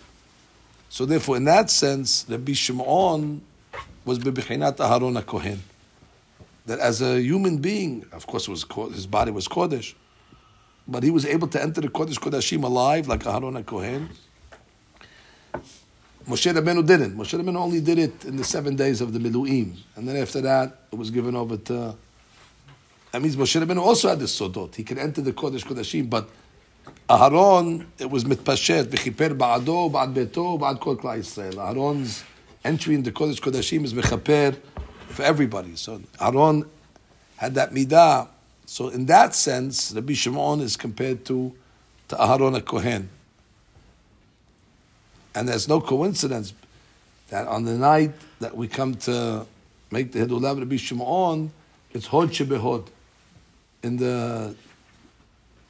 So 0.91 1.07
therefore, 1.07 1.39
in 1.39 1.45
that 1.45 1.71
sense, 1.71 2.27
Rabbi 2.29 2.53
Shimon 2.53 3.41
was 4.05 4.19
bebechinat 4.19 4.77
Aharon 4.77 5.25
Kohen 5.25 5.63
that 6.67 6.79
as 6.79 7.01
a 7.01 7.19
human 7.19 7.57
being, 7.57 8.05
of 8.13 8.27
course, 8.27 8.47
was 8.47 8.67
his 8.93 9.07
body 9.07 9.31
was 9.31 9.49
kodesh, 9.49 9.95
but 10.87 11.03
he 11.03 11.11
was 11.11 11.25
able 11.25 11.49
to 11.49 11.63
enter 11.63 11.81
the 11.81 11.89
kodesh 11.89 12.19
kodashim 12.19 12.65
alive 12.65 13.09
like 13.09 13.21
Aharon 13.21 13.65
Kohen. 13.65 14.11
Moshe 16.27 16.53
Rabbeinu 16.53 16.87
didn't. 16.87 17.17
Moshe 17.17 17.39
Rabbeinu 17.39 17.57
only 17.57 17.81
did 17.81 17.99
it 17.99 18.25
in 18.25 18.37
the 18.37 18.45
seven 18.45 18.77
days 18.77 19.01
of 19.01 19.13
the 19.13 19.19
Miluim, 19.19 19.77
and 19.97 20.09
then 20.09 20.17
after 20.17 20.41
that, 20.41 20.79
it 20.93 20.97
was 20.97 21.11
given 21.11 21.35
over 21.35 21.57
to. 21.57 21.95
That 23.11 23.23
means 23.23 23.37
Moshe 23.37 23.61
Rabbeinu 23.61 23.81
also 23.81 24.09
had 24.09 24.21
the 24.21 24.27
sodot. 24.27 24.75
He 24.75 24.85
could 24.85 24.99
enter 24.99 25.21
the 25.21 25.33
kodesh 25.33 25.65
kodashim, 25.65 26.09
but 26.09 26.29
Aharon 27.09 27.87
it 27.99 28.11
was 28.11 28.25
mitpashet 28.25 28.85
v'chiper 28.85 29.37
ba'ado 29.37 29.91
ba'ad 29.91 30.15
beto 30.15 30.59
ba'ad 30.59 30.81
kol 30.81 30.97
klal 30.97 31.19
Yisrael. 31.19 31.55
Aharon's 31.55 32.25
entry 32.65 32.95
in 32.95 33.03
the 33.03 33.13
kodesh 33.13 33.41
kodashim 33.41 33.85
is 33.85 33.93
mechaper 33.93 34.57
for 35.09 35.23
everybody. 35.23 35.77
So 35.77 36.01
Aaron 36.21 36.65
had 37.37 37.55
that 37.55 37.73
midah. 37.73 38.29
So 38.65 38.89
in 38.89 39.07
that 39.07 39.35
sense, 39.35 39.93
Rabbi 39.93 40.15
Shimon 40.15 40.61
is 40.61 40.77
compared 40.77 41.25
to 41.27 41.55
to 42.09 42.17
Aharon 42.17 42.57
a 42.57 42.61
Kohen. 42.61 43.09
And 45.35 45.49
there's 45.49 45.69
no 45.69 45.81
coincidence 45.81 46.53
that 47.31 47.47
on 47.49 47.65
the 47.65 47.75
night 47.79 48.13
that 48.41 48.57
we 48.57 48.69
come 48.69 48.95
to 48.95 49.47
make 49.91 50.13
the 50.13 50.21
Hidulah 50.21 50.59
Rabbi 50.59 50.77
Shimon, 50.77 51.51
it's 51.93 52.07
Hod 52.07 52.31
Shebehod. 52.31 52.87
In 53.83 53.97
the 53.97 54.55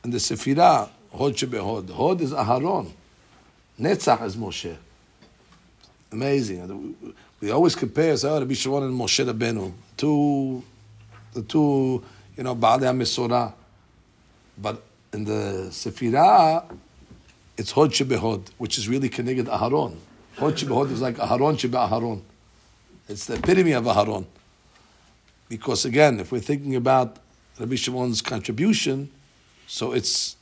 in 0.05 0.11
the 0.11 0.19
Sefirah, 0.19 0.91
Hod 1.13 1.35
Shebehod. 1.35 1.91
Hod 1.91 2.21
is 2.21 2.33
Aharon. 2.33 2.91
Netzach 3.81 4.25
is 4.25 4.37
Moshe. 4.37 4.77
Amazing. 6.11 7.15
We 7.41 7.51
always 7.51 7.75
compare 7.75 8.15
oh, 8.25 8.39
Rabbi 8.41 8.55
Shimon 8.55 8.85
and 8.85 8.99
Moshe 8.99 9.25
Rabbeinu, 9.25 9.73
two, 9.97 10.63
the 11.33 11.43
two, 11.43 12.05
you 12.37 12.43
know, 12.43 12.55
Baalei 12.55 12.83
HaMesorah. 12.83 13.53
But 14.59 14.83
in 15.13 15.25
the 15.25 15.69
Sefirah, 15.71 16.65
it's 17.57 17.73
Hod 17.73 17.91
Shebehod, 17.91 18.49
which 18.59 18.79
is 18.79 18.89
really 18.89 19.09
connected 19.09 19.47
Aharon. 19.47 19.97
Hod 20.37 20.55
Shebehod 20.55 20.91
is 20.91 21.01
like 21.01 21.17
Aharon 21.17 21.55
Shebe 21.55 21.89
Aharon. 21.89 22.23
It's 23.09 23.27
the 23.27 23.35
epitome 23.35 23.73
of 23.73 23.85
Aharon. 23.85 24.25
Because 25.49 25.85
again, 25.85 26.21
if 26.21 26.33
we're 26.33 26.41
thinking 26.41 26.77
about 26.77 27.19
Rabbi 27.59 27.75
Shimon's 27.75 28.23
contribution, 28.23 29.11
so 29.67 29.93
it's 29.93 30.37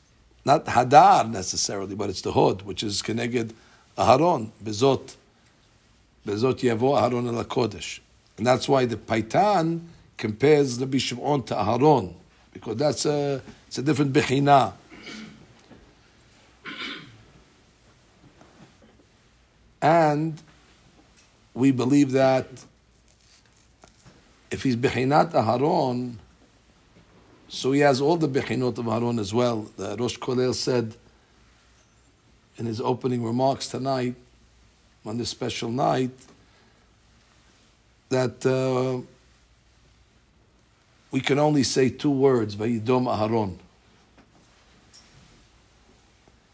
not 0.45 0.67
Hadar 0.67 1.29
necessarily, 1.29 1.95
but 1.95 2.11
it's 2.11 2.23
the 2.23 2.33
Hod, 2.33 2.63
which 2.63 2.83
is 2.83 3.03
connected 3.03 3.53
Aharon, 3.99 4.51
Bezot. 4.63 5.17
Bezot 6.27 6.61
Yavo 6.61 6.97
Aharon 6.97 7.37
al 7.37 7.45
Kodesh. 7.45 8.01
And 8.39 8.47
that's 8.47 8.69
why 8.69 8.85
the 8.85 8.97
Paitan 8.97 9.81
compares 10.17 10.79
Rabbi 10.79 10.99
Shimon 10.99 11.43
to 11.45 11.55
Aharon, 11.55 12.15
because 12.53 12.77
that's 12.77 13.05
a, 13.07 13.43
it's 13.67 13.79
a 13.79 13.83
different 13.83 14.13
Bechina. 14.13 14.75
And 19.83 20.41
we 21.55 21.71
believe 21.71 22.13
that 22.13 22.47
if 24.51 24.63
he's 24.63 24.77
Bechinat 24.77 25.33
Aharon, 25.33 26.17
so 27.49 27.73
he 27.73 27.81
has 27.81 28.01
all 28.01 28.17
the 28.17 28.29
Bechinot 28.29 28.79
of 28.79 28.85
Aharon 28.85 29.19
as 29.19 29.35
well. 29.35 29.63
The 29.77 29.97
Rosh 29.97 30.19
Kolel 30.19 30.55
said 30.55 30.95
in 32.59 32.67
his 32.67 32.81
opening 32.81 33.25
remarks 33.25 33.69
tonight 33.69 34.15
on 35.05 35.19
this 35.19 35.31
special 35.31 35.71
night 35.71 36.11
that 38.11 38.45
uh, 38.45 39.01
we 41.11 41.21
can 41.21 41.39
only 41.39 41.63
say 41.63 41.89
two 41.89 42.11
words, 42.11 42.55
Vayidom 42.55 43.07
Aharon. 43.07 43.57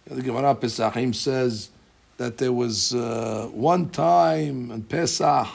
The 0.06 0.22
Gemara 0.22 0.54
Pesachim 0.54 1.14
says 1.14 1.70
that 2.16 2.38
there 2.38 2.52
was 2.52 2.94
uh, 2.94 3.48
one 3.52 3.90
time 3.90 4.70
in 4.70 4.82
Pesach, 4.82 5.48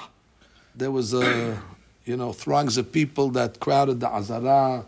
there 0.76 0.92
was 0.92 1.14
a, 1.14 1.62
you 2.06 2.18
know, 2.18 2.32
throngs 2.32 2.78
of 2.78 2.92
people 2.92 3.30
that 3.30 3.60
crowded 3.60 4.00
the 4.00 4.08
Azara, 4.08 4.86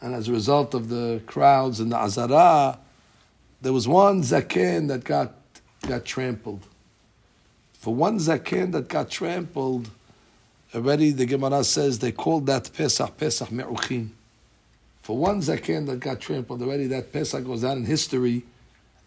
and 0.00 0.14
as 0.14 0.28
a 0.28 0.32
result 0.32 0.74
of 0.74 0.88
the 0.88 1.22
crowds 1.26 1.80
in 1.80 1.90
the 1.90 1.96
Azara, 1.96 2.78
there 3.62 3.72
was 3.72 3.86
one 3.86 4.22
Zaken 4.22 4.88
that 4.88 5.04
got, 5.04 5.32
got 5.86 6.04
trampled. 6.04 6.66
For 7.80 7.94
one 7.94 8.18
zaken 8.18 8.72
that 8.72 8.88
got 8.88 9.08
trampled, 9.08 9.88
already 10.74 11.12
the 11.12 11.24
Gemara 11.24 11.64
says 11.64 11.98
they 11.98 12.12
called 12.12 12.44
that 12.44 12.70
Pesach 12.74 13.16
Pesach 13.16 13.50
Me'uchin. 13.50 14.10
For 15.00 15.16
one 15.16 15.40
zaken 15.40 15.86
that 15.86 15.98
got 15.98 16.20
trampled, 16.20 16.60
already 16.60 16.86
that 16.88 17.10
Pesach 17.10 17.42
goes 17.42 17.62
down 17.62 17.78
in 17.78 17.84
history 17.86 18.42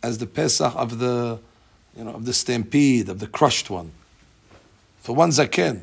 as 0.02 0.18
the 0.18 0.26
Pesach 0.26 0.74
of 0.76 0.98
the, 0.98 1.38
you 1.98 2.04
know, 2.04 2.12
of 2.12 2.26
the 2.26 2.34
stampede, 2.34 3.10
of 3.10 3.20
the 3.20 3.28
crushed 3.28 3.70
one. 3.70 3.92
For 5.02 5.16
one 5.16 5.30
zaken, 5.30 5.82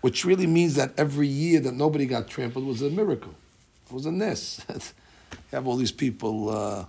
which 0.00 0.24
really 0.24 0.46
means 0.46 0.74
that 0.74 0.92
every 0.98 1.28
year 1.28 1.60
that 1.60 1.74
nobody 1.74 2.06
got 2.06 2.28
trampled 2.28 2.66
was 2.66 2.82
a 2.82 2.90
miracle. 2.90 3.34
It 3.86 3.92
was 3.92 4.06
a 4.06 4.10
you 4.12 4.80
have 5.50 5.66
all 5.66 5.76
these 5.76 5.92
people. 5.92 6.50
Uh, 6.50 6.84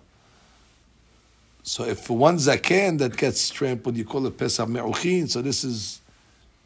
So 1.68 1.84
if 1.84 2.00
for 2.02 2.16
one 2.16 2.38
zaken 2.38 3.00
that 3.00 3.18
gets 3.18 3.50
trampled, 3.50 3.98
you 3.98 4.06
call 4.06 4.28
it 4.28 4.38
Pesach 4.38 4.70
Me'uchin. 4.70 5.28
So 5.28 5.42
this 5.42 5.64
is 5.64 6.00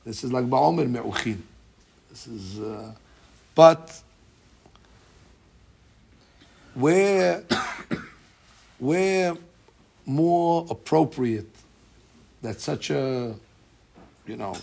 this 0.03 0.23
is 0.25 0.33
like 0.33 0.45
Ba'omer 0.45 0.89
Me'uchin. 0.89 1.37
This 2.09 2.27
is, 2.27 2.59
uh, 2.59 2.91
but 3.55 4.01
where 6.73 7.43
where 8.79 9.37
more 10.05 10.65
appropriate 10.69 11.49
that 12.41 12.59
such 12.59 12.89
a 12.89 13.35
you 14.25 14.35
know 14.35 14.55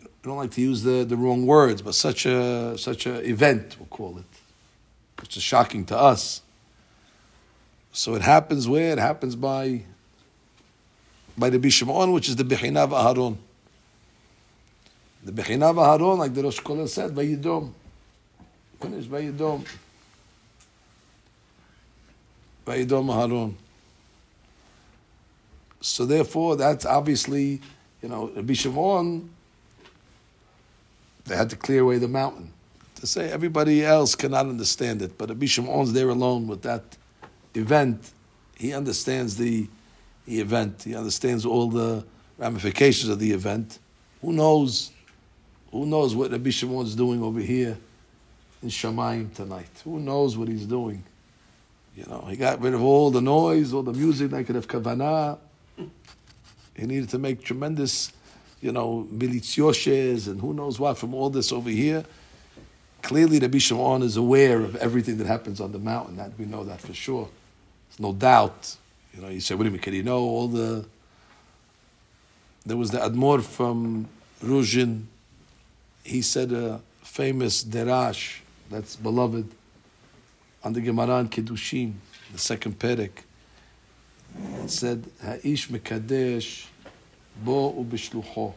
I 0.00 0.06
don't 0.22 0.36
like 0.36 0.52
to 0.52 0.60
use 0.62 0.82
the, 0.82 1.04
the 1.04 1.16
wrong 1.16 1.44
words, 1.46 1.82
but 1.82 1.94
such 1.94 2.24
a 2.26 2.76
such 2.78 3.06
a 3.06 3.20
event 3.28 3.76
we'll 3.78 3.86
call 3.86 4.18
it, 4.18 4.24
which 5.20 5.36
is 5.36 5.42
shocking 5.42 5.84
to 5.86 5.98
us. 5.98 6.40
So 7.92 8.14
it 8.14 8.22
happens 8.22 8.66
where 8.66 8.92
it 8.92 8.98
happens 8.98 9.36
by 9.36 9.82
by 11.36 11.50
the 11.50 11.58
Bishimon, 11.58 12.12
which 12.12 12.28
is 12.28 12.36
the 12.36 12.44
Bechinav 12.44 12.88
Aharon. 12.88 13.36
The 15.24 15.32
Bechinav 15.32 15.74
Aharon, 15.74 16.18
like 16.18 16.34
the 16.34 16.42
Rosh 16.42 16.60
Kollel 16.60 16.88
said, 16.88 17.12
Vayidom. 17.12 17.72
Finished 18.80 19.10
Vayidom. 19.10 19.66
Vayidom 22.66 23.06
Aharon. 23.06 23.54
So 25.84 26.06
therefore, 26.06 26.56
that's 26.56 26.86
obviously, 26.86 27.60
you 28.02 28.08
know, 28.08 28.30
Rabbi 28.34 28.54
Shimon, 28.54 29.28
they 31.26 31.36
had 31.36 31.50
to 31.50 31.56
clear 31.56 31.82
away 31.82 31.98
the 31.98 32.08
mountain. 32.08 32.54
To 32.96 33.06
say 33.06 33.30
everybody 33.30 33.84
else 33.84 34.14
cannot 34.14 34.46
understand 34.46 35.02
it, 35.02 35.18
but 35.18 35.28
Rabbi 35.28 35.44
Shimon's 35.44 35.92
there 35.92 36.08
alone 36.08 36.48
with 36.48 36.62
that 36.62 36.96
event. 37.52 38.12
He 38.56 38.72
understands 38.72 39.36
the, 39.36 39.68
the 40.26 40.40
event. 40.40 40.84
He 40.84 40.96
understands 40.96 41.44
all 41.44 41.68
the 41.68 42.02
ramifications 42.38 43.10
of 43.10 43.18
the 43.18 43.32
event. 43.32 43.78
Who 44.22 44.32
knows? 44.32 44.90
Who 45.70 45.84
knows 45.84 46.14
what 46.14 46.30
Rabbi 46.30 46.48
Shimon's 46.48 46.94
doing 46.94 47.22
over 47.22 47.40
here 47.40 47.76
in 48.62 48.70
Shamayim 48.70 49.34
tonight? 49.34 49.82
Who 49.84 50.00
knows 50.00 50.38
what 50.38 50.48
he's 50.48 50.64
doing? 50.64 51.04
You 51.94 52.06
know, 52.06 52.26
he 52.30 52.36
got 52.36 52.62
rid 52.62 52.72
of 52.72 52.82
all 52.82 53.10
the 53.10 53.20
noise, 53.20 53.74
all 53.74 53.82
the 53.82 53.92
music 53.92 54.30
that 54.30 54.46
could 54.46 54.54
have 54.54 54.66
kavanah. 54.66 55.38
He 55.76 56.86
needed 56.86 57.08
to 57.10 57.18
make 57.18 57.42
tremendous, 57.42 58.12
you 58.60 58.72
know, 58.72 59.06
militioshes 59.12 60.26
and 60.26 60.40
who 60.40 60.52
knows 60.52 60.80
what 60.80 60.98
from 60.98 61.14
all 61.14 61.30
this 61.30 61.52
over 61.52 61.70
here. 61.70 62.04
Clearly, 63.02 63.38
Rabbi 63.38 63.58
Shimon 63.58 64.02
is 64.02 64.16
aware 64.16 64.60
of 64.60 64.76
everything 64.76 65.18
that 65.18 65.26
happens 65.26 65.60
on 65.60 65.72
the 65.72 65.78
mountain. 65.78 66.16
That 66.16 66.32
we 66.38 66.46
know 66.46 66.64
that 66.64 66.80
for 66.80 66.94
sure. 66.94 67.28
There's 67.90 68.00
no 68.00 68.12
doubt. 68.12 68.76
You 69.14 69.22
know, 69.22 69.28
you 69.28 69.40
say, 69.40 69.54
what 69.54 69.64
do 69.64 69.66
you 69.66 69.72
mean? 69.72 69.82
Can 69.82 69.92
he 69.92 70.02
know 70.02 70.20
all 70.20 70.48
the? 70.48 70.86
There 72.66 72.76
was 72.76 72.90
the 72.90 72.98
Admor 72.98 73.42
from 73.42 74.08
Ruzhin. 74.42 75.04
He 76.02 76.22
said 76.22 76.50
a 76.50 76.80
famous 77.02 77.62
derash 77.62 78.40
that's 78.70 78.96
beloved 78.96 79.50
on 80.64 80.72
the 80.72 80.80
Gemara 80.80 81.20
in 81.20 81.28
Kedushin, 81.28 81.92
the 82.32 82.38
second 82.38 82.78
perek. 82.78 83.10
It 84.36 84.70
said, 84.70 85.04
"Ha'ish 85.22 85.68
mekadesh 85.68 86.66
bo 87.44 87.72
ubishlucho." 87.72 88.54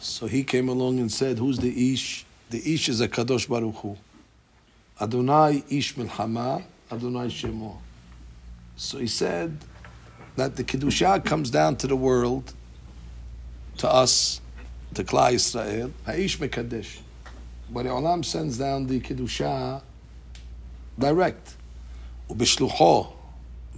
So 0.00 0.26
he 0.26 0.44
came 0.44 0.68
along 0.68 0.98
and 0.98 1.10
said, 1.10 1.38
"Who's 1.38 1.58
the 1.58 1.92
ish? 1.92 2.24
The 2.50 2.74
ish 2.74 2.88
is 2.88 3.00
a 3.00 3.08
kadosh 3.08 3.48
baruch 3.48 3.76
Hu. 3.76 3.96
Adonai 5.00 5.64
ish 5.68 5.94
milchama, 5.94 6.64
Adonai 6.90 7.26
shemo." 7.26 7.76
So 8.76 8.98
he 8.98 9.06
said 9.06 9.58
that 10.36 10.56
the 10.56 10.64
kedusha 10.64 11.24
comes 11.24 11.50
down 11.50 11.76
to 11.76 11.86
the 11.86 11.96
world, 11.96 12.54
to 13.78 13.88
us, 13.92 14.40
to 14.94 15.04
Klal 15.04 15.34
Yisrael. 15.34 15.92
Ha'ish 16.06 16.38
mekadesh. 16.38 16.98
But 17.70 17.82
the 17.82 17.90
Olam 17.90 18.24
sends 18.24 18.56
down 18.56 18.86
the 18.86 19.00
kedusha 19.00 19.82
direct. 20.98 21.56
Ubishlucho. 22.28 23.12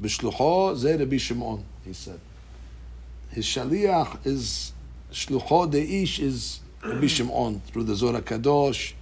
Bishlucho 0.01 0.77
ze 0.77 0.97
Rabbi 0.97 1.19
Shimon, 1.19 1.65
he 1.85 1.93
said. 1.93 2.21
His 3.31 3.45
shaliach 3.45 4.27
is 4.27 4.73
shlucho 5.13 5.71
de 5.71 6.03
ish 6.03 6.19
is 6.19 6.61
Rabbi 6.83 7.07
Shimon 7.07 7.61
through 7.67 7.85
the 7.85 7.95
Zohar 7.95 8.21
Kadosh, 8.23 8.95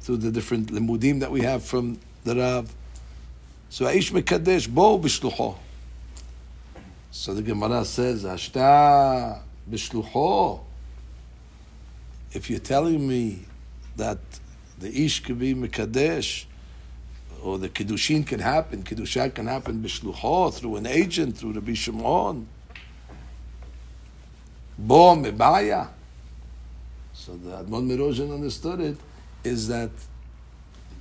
through 0.00 0.18
the 0.18 0.30
different 0.30 0.72
limudim 0.72 1.20
that 1.20 1.30
we 1.30 1.42
have 1.42 1.62
from 1.64 1.98
the 2.24 2.34
Rav. 2.34 2.74
So 3.68 3.86
Aish 3.86 4.10
Mekadesh 4.10 4.68
bo 4.68 4.98
bishlucho. 4.98 5.56
So 7.12 7.34
the 7.34 7.42
Gemara 7.42 7.84
says, 7.84 8.24
Ashta 8.24 9.40
bishlucho. 9.70 10.60
If 12.32 12.50
you're 12.50 12.60
telling 12.60 13.06
me 13.06 13.40
that 13.96 14.18
the 14.78 15.04
ish 15.04 15.20
could 15.20 15.38
be 15.38 15.54
Mekadesh, 15.54 16.44
or 17.42 17.58
the 17.58 17.68
kiddushin 17.68 18.26
can 18.26 18.40
happen. 18.40 18.82
Kiddusha 18.82 19.34
can 19.34 19.46
happen 19.46 19.82
b'shlucho 19.82 20.52
through 20.54 20.76
an 20.76 20.86
agent, 20.86 21.36
through 21.36 21.54
the 21.54 21.74
Shimon. 21.74 22.46
Bo 24.78 25.14
mebaya. 25.16 25.88
So 27.12 27.36
the 27.36 27.50
Admor 27.50 27.84
Mirozhin 27.86 28.32
understood 28.32 28.80
it 28.80 28.96
is 29.44 29.68
that 29.68 29.90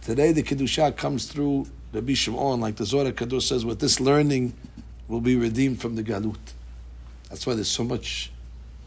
today 0.02 0.32
the 0.32 0.44
kiddusha 0.44 0.96
comes 0.96 1.26
through 1.26 1.68
Rabbi 1.94 2.14
Shimon, 2.14 2.60
like 2.60 2.76
the 2.76 2.86
Zohar 2.86 3.12
Kadosh 3.12 3.44
says, 3.44 3.66
with 3.66 3.80
this 3.80 4.00
learning 4.00 4.54
will 5.08 5.22
be 5.22 5.36
redeemed 5.36 5.82
from 5.82 5.96
the 5.96 6.04
galut. 6.04 6.38
That's 7.30 7.48
why 7.48 7.56
there's 7.56 7.70
so 7.70 7.84
much 7.84 8.32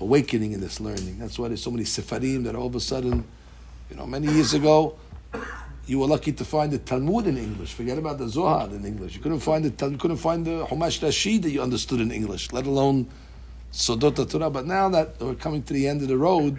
awakening 0.01 0.53
in 0.53 0.61
this 0.61 0.81
learning. 0.81 1.19
That's 1.19 1.39
why 1.39 1.49
there's 1.49 1.63
so 1.63 1.71
many 1.71 1.85
sefarim 1.85 2.45
that 2.45 2.55
all 2.55 2.67
of 2.67 2.75
a 2.75 2.81
sudden, 2.81 3.25
you 3.91 3.97
know, 3.97 4.07
many 4.07 4.29
years 4.33 4.55
ago, 4.55 4.97
you 5.87 5.99
were 5.99 6.07
lucky 6.07 6.33
to 6.33 6.45
find 6.45 6.73
the 6.73 6.79
Talmud 6.79 7.27
in 7.27 7.37
English. 7.37 7.73
Forget 7.73 7.99
about 7.99 8.19
the 8.19 8.29
Zohar 8.29 8.69
in 8.69 8.85
English. 8.85 9.17
You 9.17 9.21
couldn't 9.21 9.41
find 9.41 9.65
the 9.65 9.91
you 9.91 9.99
couldn't 9.99 10.19
find 10.19 10.45
the 10.45 10.65
Humash 10.67 11.03
Rashid 11.03 11.43
that 11.43 11.51
you 11.51 11.61
understood 11.61 12.01
in 12.01 12.11
English, 12.13 12.53
let 12.53 12.67
alone 12.67 13.09
Sodot 13.73 14.31
Torah. 14.31 14.51
But 14.51 14.67
now 14.67 14.89
that 14.91 15.21
we're 15.21 15.35
coming 15.35 15.63
to 15.65 15.73
the 15.73 15.89
end 15.89 16.03
of 16.03 16.09
the 16.09 16.17
road, 16.17 16.59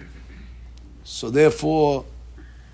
so 1.03 1.29
therefore, 1.29 2.05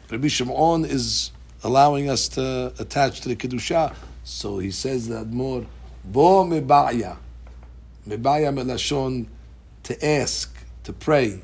Rabbi 0.10 0.28
Shimon 0.28 0.86
is 0.86 1.32
allowing 1.64 2.10
us 2.10 2.28
to 2.30 2.74
attach 2.80 3.22
to 3.22 3.30
the 3.30 3.36
kedusha. 3.36 3.94
So 4.24 4.60
he 4.60 4.72
says 4.72 5.08
that 5.10 5.28
more 5.28 5.66
bo 6.04 6.46
mebaya, 6.46 7.18
mebaya 8.08 8.54
melashon 8.54 9.28
to 9.84 10.06
ask, 10.06 10.56
to 10.84 10.94
pray, 10.94 11.42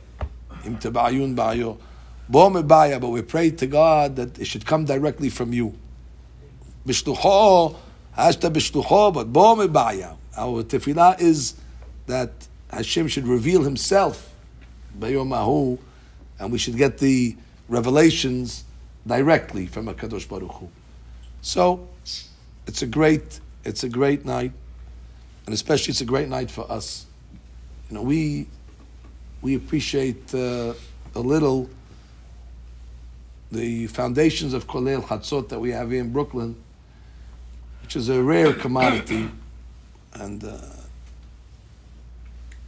im 0.64 0.78
tebayun 0.78 1.36
bayo. 1.36 1.78
Bo 2.28 2.50
mebaya, 2.50 3.00
but 3.00 3.10
we 3.10 3.22
pray 3.22 3.52
to 3.52 3.68
God 3.68 4.16
that 4.16 4.40
it 4.40 4.46
should 4.46 4.66
come 4.66 4.86
directly 4.86 5.30
from 5.30 5.54
you. 5.54 5.78
Bishlucho, 6.88 7.76
hashta 8.18 8.52
bishlucho, 8.52 9.14
but 9.14 9.32
bo 9.32 9.56
mebaya. 9.56 10.18
Our 10.36 10.64
tefillah 10.64 11.20
is 11.20 11.56
that 12.08 12.32
Hashem 12.70 13.08
should 13.08 13.28
reveal 13.28 13.64
Himself, 13.64 14.34
Bayomahu, 15.00 15.80
and 16.40 16.52
we 16.52 16.58
should 16.58 16.78
get 16.78 16.98
the 16.98 17.36
revelations 17.70 18.66
directly 19.08 19.66
from 19.68 19.88
a 19.88 19.94
Kadosh 19.94 20.28
Baruch 20.28 20.52
Hu. 20.52 20.70
So, 21.42 21.88
it's 22.68 22.82
a 22.82 22.88
great, 22.88 23.40
it's 23.64 23.84
a 23.84 23.90
great 23.90 24.26
night, 24.26 24.52
and 25.46 25.54
especially 25.54 25.92
it's 25.92 26.02
a 26.02 26.06
great 26.06 26.28
night 26.28 26.50
for 26.50 26.70
us. 26.72 27.06
You 27.90 27.96
know, 27.96 28.02
we 28.02 28.48
we 29.42 29.54
appreciate 29.56 30.34
uh, 30.34 30.74
a 31.14 31.20
little 31.20 31.70
the 33.56 33.88
foundations 33.88 34.54
of 34.54 34.68
Kolel 34.68 35.02
Chatzot 35.02 35.50
that 35.50 35.60
we 35.60 35.72
have 35.72 35.92
here 35.92 36.02
in 36.02 36.12
Brooklyn, 36.12 36.56
which 37.82 37.96
is 37.96 38.10
a 38.10 38.22
rare 38.22 38.54
commodity, 38.54 39.30
and 40.14 40.44
uh, 40.44 40.58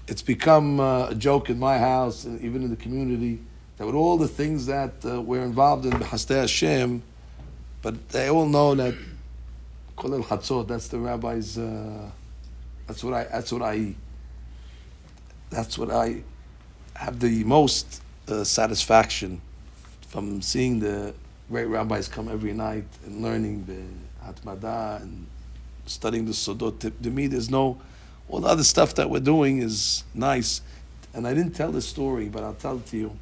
it's 0.07 0.21
become 0.21 0.79
uh, 0.79 1.09
a 1.09 1.15
joke 1.15 1.49
in 1.49 1.59
my 1.59 1.77
house, 1.77 2.25
and 2.25 2.41
even 2.41 2.63
in 2.63 2.69
the 2.69 2.75
community, 2.75 3.39
that 3.77 3.85
with 3.85 3.95
all 3.95 4.17
the 4.17 4.27
things 4.27 4.65
that 4.65 4.93
uh, 5.05 5.21
we're 5.21 5.43
involved 5.43 5.85
in, 5.85 5.91
Hasdei 5.91 6.41
Hashem, 6.41 7.03
but 7.81 8.09
they 8.09 8.29
all 8.29 8.47
know 8.47 8.73
that 8.75 8.95
Kolel 9.97 10.23
Chatzot, 10.23 10.67
that's 10.67 10.87
the 10.87 10.99
rabbi's, 10.99 11.57
uh, 11.57 12.09
that's 12.87 13.03
what 13.03 13.13
I, 13.13 13.23
that's 13.25 13.51
what 13.51 13.61
I, 13.61 13.95
that's 15.49 15.77
what 15.77 15.91
I 15.91 16.23
have 16.95 17.19
the 17.19 17.43
most 17.43 18.01
uh, 18.27 18.43
satisfaction 18.43 19.41
from 20.07 20.41
seeing 20.41 20.79
the 20.79 21.13
great 21.49 21.65
rabbis 21.65 22.07
come 22.07 22.27
every 22.29 22.53
night 22.53 22.85
and 23.05 23.21
learning 23.21 23.65
the 23.65 24.25
Hatmada 24.25 25.01
and 25.01 25.27
studying 25.85 26.25
the 26.25 26.31
Sodot. 26.31 26.79
To 26.79 27.09
me, 27.09 27.27
there's 27.27 27.49
no, 27.49 27.79
all 28.29 28.39
the 28.39 28.47
other 28.47 28.63
stuff 28.63 28.95
that 28.95 29.09
we're 29.09 29.19
doing 29.19 29.59
is 29.61 30.03
nice. 30.13 30.61
And 31.13 31.27
I 31.27 31.33
didn't 31.33 31.53
tell 31.53 31.71
the 31.71 31.81
story, 31.81 32.29
but 32.29 32.43
I'll 32.43 32.53
tell 32.53 32.77
it 32.77 32.85
to 32.87 32.97
you 32.97 33.19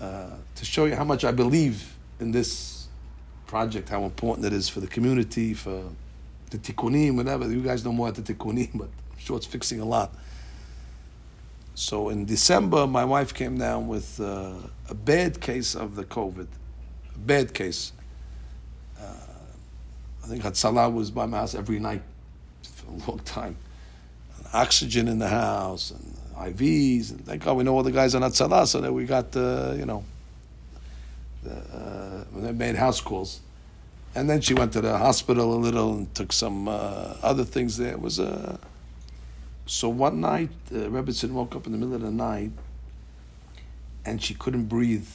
uh, 0.00 0.30
to 0.54 0.64
show 0.64 0.86
you 0.86 0.96
how 0.96 1.04
much 1.04 1.24
I 1.24 1.30
believe 1.30 1.96
in 2.20 2.32
this 2.32 2.88
project, 3.46 3.88
how 3.88 4.04
important 4.04 4.46
it 4.46 4.52
is 4.52 4.68
for 4.68 4.80
the 4.80 4.86
community, 4.86 5.54
for 5.54 5.84
the 6.50 6.58
tikkunim, 6.58 7.16
whatever. 7.16 7.50
You 7.50 7.62
guys 7.62 7.84
know 7.84 7.92
more 7.92 8.08
at 8.08 8.14
the 8.14 8.22
tikkunim, 8.22 8.70
but 8.74 8.88
I'm 9.12 9.18
sure 9.18 9.36
it's 9.36 9.46
fixing 9.46 9.80
a 9.80 9.84
lot. 9.84 10.14
So 11.80 12.10
in 12.10 12.26
December, 12.26 12.86
my 12.86 13.06
wife 13.06 13.32
came 13.32 13.56
down 13.56 13.88
with 13.88 14.20
uh, 14.20 14.52
a 14.90 14.94
bad 14.94 15.40
case 15.40 15.74
of 15.74 15.96
the 15.96 16.04
COVID, 16.04 16.46
a 17.14 17.18
bad 17.18 17.54
case. 17.54 17.92
Uh, 19.00 19.04
I 20.22 20.26
think 20.26 20.42
Hatzalah 20.42 20.92
was 20.92 21.10
by 21.10 21.24
my 21.24 21.38
house 21.38 21.54
every 21.54 21.78
night 21.78 22.02
for 22.62 22.90
a 22.90 23.10
long 23.10 23.20
time. 23.20 23.56
Oxygen 24.52 25.08
in 25.08 25.18
the 25.18 25.28
house 25.28 25.90
and 25.90 26.54
IVs, 26.54 27.12
and 27.12 27.24
thank 27.24 27.44
God 27.44 27.56
we 27.56 27.64
know 27.64 27.74
all 27.74 27.82
the 27.82 27.90
guys 27.90 28.14
on 28.14 28.20
Hatzalah, 28.20 28.66
so 28.66 28.82
that 28.82 28.92
we 28.92 29.06
got, 29.06 29.34
uh, 29.34 29.72
you 29.74 29.86
know, 29.86 30.04
the, 31.42 31.56
uh, 31.56 32.24
they 32.42 32.52
made 32.52 32.76
house 32.76 33.00
calls. 33.00 33.40
And 34.14 34.28
then 34.28 34.42
she 34.42 34.52
went 34.52 34.74
to 34.74 34.82
the 34.82 34.98
hospital 34.98 35.54
a 35.54 35.56
little 35.56 35.94
and 35.94 36.14
took 36.14 36.34
some 36.34 36.68
uh, 36.68 37.14
other 37.22 37.44
things 37.44 37.78
there. 37.78 37.92
It 37.92 38.02
was 38.02 38.18
a. 38.18 38.60
So 39.70 39.88
one 39.88 40.20
night, 40.20 40.50
uh, 40.74 40.90
woke 40.90 41.54
up 41.54 41.64
in 41.66 41.70
the 41.70 41.78
middle 41.78 41.94
of 41.94 42.00
the 42.00 42.10
night 42.10 42.50
and 44.04 44.20
she 44.20 44.34
couldn't 44.34 44.64
breathe. 44.64 45.06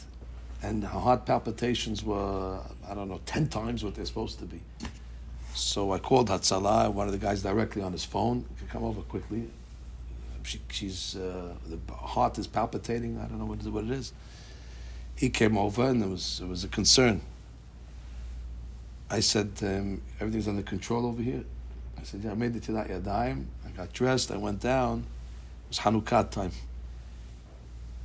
And 0.63 0.81
her 0.81 0.97
heart 0.97 1.25
palpitations 1.25 2.05
were, 2.05 2.61
I 2.89 2.93
don't 2.93 3.09
know, 3.09 3.19
10 3.25 3.49
times 3.49 3.83
what 3.83 3.95
they're 3.95 4.05
supposed 4.05 4.39
to 4.39 4.45
be. 4.45 4.61
So 5.53 5.91
I 5.91 5.99
called 5.99 6.29
Hatzalah, 6.29 6.93
one 6.93 7.05
of 7.05 7.11
the 7.11 7.19
guys 7.19 7.43
directly 7.43 7.81
on 7.81 7.91
his 7.91 8.05
phone. 8.05 8.45
Come 8.69 8.85
over 8.85 9.01
quickly. 9.01 9.49
She, 10.43 10.61
she's, 10.71 11.17
uh, 11.17 11.53
the 11.67 11.93
heart 11.93 12.37
is 12.37 12.47
palpitating. 12.47 13.19
I 13.19 13.25
don't 13.25 13.39
know 13.39 13.45
what, 13.45 13.61
what 13.63 13.83
it 13.83 13.91
is. 13.91 14.13
He 15.17 15.29
came 15.29 15.57
over 15.57 15.83
and 15.83 16.01
there 16.01 16.09
was, 16.09 16.39
it 16.41 16.47
was 16.47 16.63
a 16.63 16.69
concern. 16.69 17.19
I 19.09 19.19
said, 19.19 19.51
um, 19.63 20.01
everything's 20.21 20.47
under 20.47 20.63
control 20.63 21.05
over 21.05 21.21
here. 21.21 21.43
I 21.99 22.03
said, 22.03 22.21
yeah, 22.23 22.31
I 22.31 22.35
made 22.35 22.55
it 22.55 22.63
to 22.63 22.71
that 22.71 22.87
Yadayim. 22.87 23.47
Got 23.77 23.91
dressed, 23.93 24.31
I 24.31 24.37
went 24.37 24.61
down. 24.61 25.05
It 25.65 25.69
was 25.69 25.79
Hanukkah 25.79 26.29
time. 26.29 26.51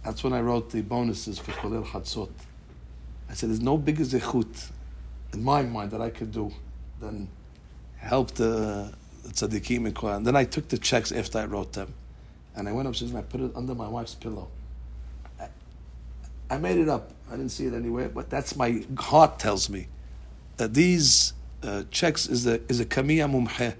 That's 0.04 0.24
when 0.24 0.32
I 0.32 0.40
wrote 0.40 0.70
the 0.70 0.82
bonuses 0.82 1.38
for 1.38 1.52
Kolel 1.52 1.84
Chatzot. 1.84 2.30
I 3.28 3.34
said, 3.34 3.50
there's 3.50 3.60
no 3.60 3.76
bigger 3.76 4.02
zechut 4.02 4.70
in 5.32 5.44
my 5.44 5.62
mind 5.62 5.92
that 5.92 6.00
I 6.00 6.10
could 6.10 6.32
do 6.32 6.52
than 6.98 7.28
help 7.98 8.32
the, 8.32 8.92
the 9.22 9.28
tzaddikim 9.28 9.86
in 9.86 9.92
Quran. 9.92 10.24
Then 10.24 10.34
I 10.34 10.44
took 10.44 10.68
the 10.68 10.78
checks 10.78 11.12
after 11.12 11.38
I 11.38 11.44
wrote 11.44 11.74
them. 11.74 11.94
And 12.56 12.68
I 12.68 12.72
went 12.72 12.88
upstairs 12.88 13.12
and 13.12 13.18
I 13.18 13.22
put 13.22 13.40
it 13.40 13.52
under 13.54 13.74
my 13.74 13.86
wife's 13.86 14.14
pillow. 14.14 14.48
I, 15.38 15.48
I 16.50 16.58
made 16.58 16.78
it 16.78 16.88
up. 16.88 17.12
I 17.28 17.36
didn't 17.36 17.50
see 17.50 17.66
it 17.66 17.74
anywhere, 17.74 18.08
but 18.08 18.28
that's 18.28 18.56
my 18.56 18.84
heart 18.98 19.38
tells 19.38 19.70
me 19.70 19.86
that 20.56 20.74
these 20.74 21.32
uh, 21.62 21.84
checks 21.90 22.28
is 22.28 22.46
a 22.46 22.60
is 22.68 22.80
a 22.80 22.84
kamiya 22.84 23.30
mumhe. 23.30 23.76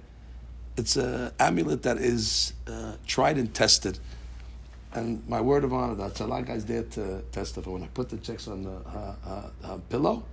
It's 0.77 0.95
an 0.95 1.31
amulet 1.39 1.83
that 1.83 1.97
is 1.97 2.53
uh, 2.67 2.93
tried 3.05 3.37
and 3.37 3.53
tested. 3.53 3.99
And 4.93 5.27
my 5.27 5.39
word 5.41 5.63
of 5.63 5.73
honor, 5.73 5.95
that's 5.95 6.19
a 6.19 6.27
lot 6.27 6.41
of 6.41 6.47
guys 6.47 6.65
there 6.65 6.83
to 6.83 7.21
testify. 7.31 7.69
When 7.69 7.83
I 7.83 7.87
put 7.87 8.09
the 8.09 8.17
checks 8.17 8.47
on 8.47 8.63
the 8.63 9.79
pillow, 9.89 10.23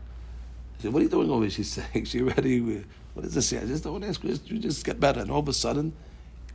I 0.79 0.83
said, 0.83 0.93
"What 0.93 1.01
are 1.01 1.05
you 1.05 1.11
doing 1.11 1.31
over 1.31 1.43
here?" 1.43 1.51
She's 1.59 1.73
saying, 1.73 2.05
"She 2.07 2.23
ready? 2.23 2.85
What 3.15 3.25
is 3.27 3.35
this?" 3.35 3.53
I 3.53 3.65
just 3.67 3.85
don't 3.85 3.93
want 3.95 4.05
to 4.05 4.11
ask. 4.11 4.25
You 4.25 4.59
just 4.59 4.85
get 4.85 4.99
better. 4.99 5.21
And 5.21 5.31
all 5.31 5.41
of 5.41 5.49
a 5.49 5.53
sudden, 5.53 5.93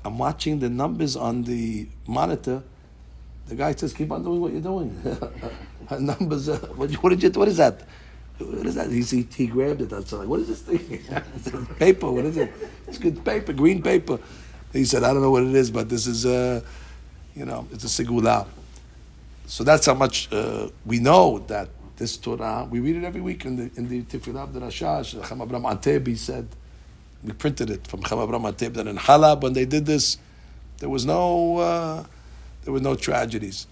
I'm 0.03 0.17
watching 0.17 0.59
the 0.59 0.69
numbers 0.69 1.15
on 1.15 1.43
the 1.43 1.87
monitor. 2.07 2.63
The 3.47 3.55
guy 3.55 3.73
says, 3.75 3.93
"Keep 3.93 4.11
on 4.11 4.23
doing 4.23 4.41
what 4.41 4.51
you're 4.51 4.61
doing." 4.61 5.01
numbers. 5.99 6.49
what, 6.49 6.91
what 6.93 7.09
did 7.09 7.23
you? 7.23 7.29
What 7.31 7.47
is 7.47 7.57
that? 7.57 7.81
What 8.39 8.65
is 8.65 8.75
that? 8.75 8.91
He, 8.91 9.27
he, 9.35 9.47
grabbed 9.47 9.81
it 9.81 9.93
outside. 9.93 10.27
What 10.27 10.39
is 10.39 10.47
this 10.47 10.61
thing? 10.61 11.65
paper. 11.79 12.11
What 12.11 12.25
is 12.25 12.37
it? 12.37 12.51
It's 12.87 12.97
good 12.97 13.23
paper, 13.23 13.53
green 13.53 13.81
paper. 13.81 14.19
He 14.71 14.85
said, 14.85 15.03
I 15.03 15.13
don't 15.13 15.21
know 15.21 15.31
what 15.31 15.43
it 15.43 15.53
is, 15.53 15.69
but 15.69 15.87
this 15.87 16.07
is, 16.07 16.25
uh, 16.25 16.61
you 17.35 17.45
know, 17.45 17.67
it's 17.71 17.83
a 17.83 18.03
sigula. 18.03 18.47
So 19.45 19.63
that's 19.63 19.85
how 19.85 19.93
much 19.93 20.31
uh, 20.33 20.69
we 20.85 20.99
know 20.99 21.39
that 21.47 21.69
this 21.95 22.17
Torah, 22.17 22.67
we 22.69 22.79
read 22.79 22.95
it 22.95 23.03
every 23.03 23.21
week 23.21 23.45
in 23.45 23.55
the 23.55 23.69
in 23.75 23.87
the 23.87 23.99
of 24.39 24.53
the 24.53 24.59
Rashash. 24.61 25.15
Abraham 25.15 25.63
Antebi 25.63 26.17
said, 26.17 26.47
we 27.23 27.33
printed 27.33 27.69
it 27.69 27.85
from 27.85 28.01
Chacham 28.01 28.19
Abraham 28.19 28.51
Antebi 28.51 28.73
that 28.73 28.87
in 28.87 28.97
Halab, 28.97 29.41
when 29.41 29.53
they 29.53 29.65
did 29.65 29.85
this, 29.85 30.17
there 30.79 30.89
was 30.89 31.05
no, 31.05 31.57
uh, 31.57 32.03
there 32.63 32.73
was 32.73 32.81
no 32.81 32.95
tragedies. 32.95 33.67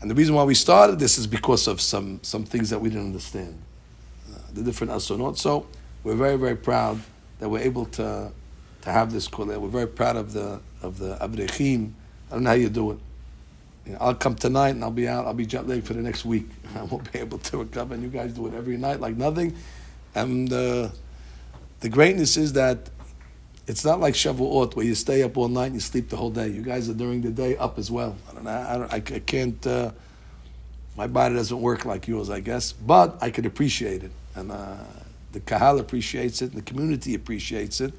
And 0.00 0.10
the 0.10 0.14
reason 0.14 0.34
why 0.34 0.44
we 0.44 0.54
started 0.54 0.98
this 0.98 1.16
is 1.16 1.26
because 1.26 1.66
of 1.68 1.80
some, 1.80 2.20
some 2.22 2.44
things 2.44 2.70
that 2.70 2.80
we 2.80 2.88
didn't 2.88 3.06
understand 3.06 3.58
the 4.52 4.62
different 4.62 4.92
asonot. 4.92 5.36
So 5.36 5.66
we're 6.04 6.14
very, 6.14 6.36
very 6.36 6.56
proud 6.56 7.00
that 7.38 7.48
we're 7.48 7.60
able 7.60 7.86
to 7.86 8.32
to 8.82 8.92
have 8.92 9.12
this 9.12 9.28
kolel. 9.28 9.60
We're 9.60 9.68
very 9.68 9.88
proud 9.88 10.16
of 10.16 10.32
the 10.32 10.60
of 10.82 10.98
the 10.98 11.16
avrechim. 11.16 11.92
I 12.30 12.34
don't 12.34 12.44
know 12.44 12.50
how 12.50 12.56
you 12.56 12.68
do 12.68 12.92
it. 12.92 12.98
You 13.86 13.92
know, 13.92 13.98
I'll 14.00 14.14
come 14.14 14.34
tonight 14.34 14.70
and 14.70 14.84
I'll 14.84 14.90
be 14.90 15.08
out. 15.08 15.26
I'll 15.26 15.34
be 15.34 15.46
jet 15.46 15.66
lagged 15.66 15.86
for 15.86 15.94
the 15.94 16.02
next 16.02 16.24
week. 16.24 16.46
I 16.76 16.82
won't 16.82 17.10
be 17.12 17.18
able 17.18 17.38
to 17.38 17.58
recover. 17.58 17.94
And 17.94 18.02
you 18.02 18.10
guys 18.10 18.32
do 18.34 18.46
it 18.46 18.54
every 18.54 18.76
night 18.76 19.00
like 19.00 19.16
nothing. 19.16 19.56
And 20.14 20.52
uh, 20.52 20.88
the 21.80 21.88
greatness 21.88 22.36
is 22.36 22.52
that 22.54 22.90
it's 23.66 23.84
not 23.84 24.00
like 24.00 24.14
Shavuot 24.14 24.74
where 24.76 24.86
you 24.86 24.94
stay 24.94 25.22
up 25.22 25.36
all 25.36 25.48
night 25.48 25.66
and 25.66 25.74
you 25.74 25.80
sleep 25.80 26.08
the 26.08 26.16
whole 26.16 26.30
day. 26.30 26.48
You 26.48 26.62
guys 26.62 26.88
are 26.88 26.94
during 26.94 27.22
the 27.22 27.30
day 27.30 27.56
up 27.56 27.78
as 27.78 27.90
well. 27.90 28.16
I 28.30 28.34
don't 28.34 28.44
know. 28.44 28.50
I, 28.50 28.78
don't, 28.78 28.92
I, 28.92 28.96
I 29.16 29.20
can't. 29.20 29.66
Uh, 29.66 29.90
my 30.96 31.06
body 31.06 31.34
doesn't 31.34 31.60
work 31.60 31.84
like 31.84 32.08
yours, 32.08 32.28
I 32.28 32.40
guess, 32.40 32.72
but 32.72 33.18
I 33.20 33.30
can 33.30 33.46
appreciate 33.46 34.02
it 34.02 34.10
and 34.38 34.52
uh, 34.52 34.76
the 35.32 35.40
kahal 35.40 35.78
appreciates 35.78 36.42
it, 36.42 36.52
and 36.52 36.58
the 36.58 36.62
community 36.62 37.14
appreciates 37.14 37.80
it, 37.80 37.92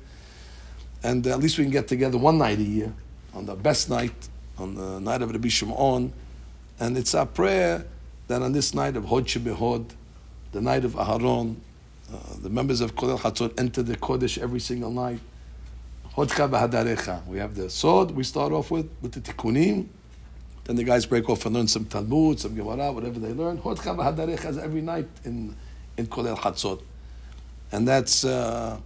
and 1.04 1.28
uh, 1.28 1.32
at 1.32 1.40
least 1.40 1.58
we 1.58 1.64
can 1.66 1.72
get 1.72 1.88
together 1.88 2.18
one 2.18 2.38
night 2.38 2.60
a 2.60 2.64
year 2.64 2.94
on 3.34 3.46
the 3.46 3.56
best 3.56 3.90
night, 3.90 4.30
on 4.58 4.76
the 4.76 5.00
night 5.00 5.22
of 5.22 5.32
Rabbi 5.32 5.50
Shimon, 5.50 6.12
and 6.80 6.98
it's 6.98 7.14
our 7.14 7.26
prayer 7.26 7.86
that 8.28 8.42
on 8.42 8.52
this 8.52 8.74
night 8.74 8.96
of 8.96 9.06
Hod 9.06 9.26
Shebehod, 9.26 9.92
the 10.52 10.62
night 10.62 10.86
of 10.86 10.94
Aharon, 10.94 11.58
uh, 12.12 12.18
the 12.42 12.50
members 12.50 12.82
of 12.82 12.96
Kolel 12.96 13.20
Chatzot 13.20 13.60
enter 13.60 13.84
the 13.84 13.96
Kodesh 13.96 14.38
every 14.42 14.60
single 14.60 14.92
night. 14.92 15.20
Hodka 16.16 16.50
b'hadarecha. 16.50 17.26
We 17.28 17.38
have 17.38 17.56
the 17.56 17.70
sword 17.70 18.12
we 18.12 18.24
start 18.24 18.52
off 18.52 18.72
with, 18.72 18.90
with 19.02 19.12
the 19.12 19.22
tikkunim. 19.22 19.88
Then 20.64 20.76
the 20.76 20.84
guys 20.84 21.06
break 21.06 21.30
off 21.30 21.46
and 21.46 21.56
learn 21.56 21.68
some 21.68 21.86
Talmud, 21.86 22.40
some 22.40 22.56
Gemara, 22.56 22.92
whatever 22.92 23.20
they 23.20 23.34
learn. 23.34 23.60
Hodka 23.60 23.96
b'hadarecha 23.96 24.50
is 24.50 24.58
every 24.58 24.82
night 24.82 25.08
in 25.24 25.56
in 26.00 26.08
Kolel 26.08 26.38
Chatzot. 26.38 26.82
And 27.72 27.88
that's, 27.88 28.26
uh, 28.26 28.80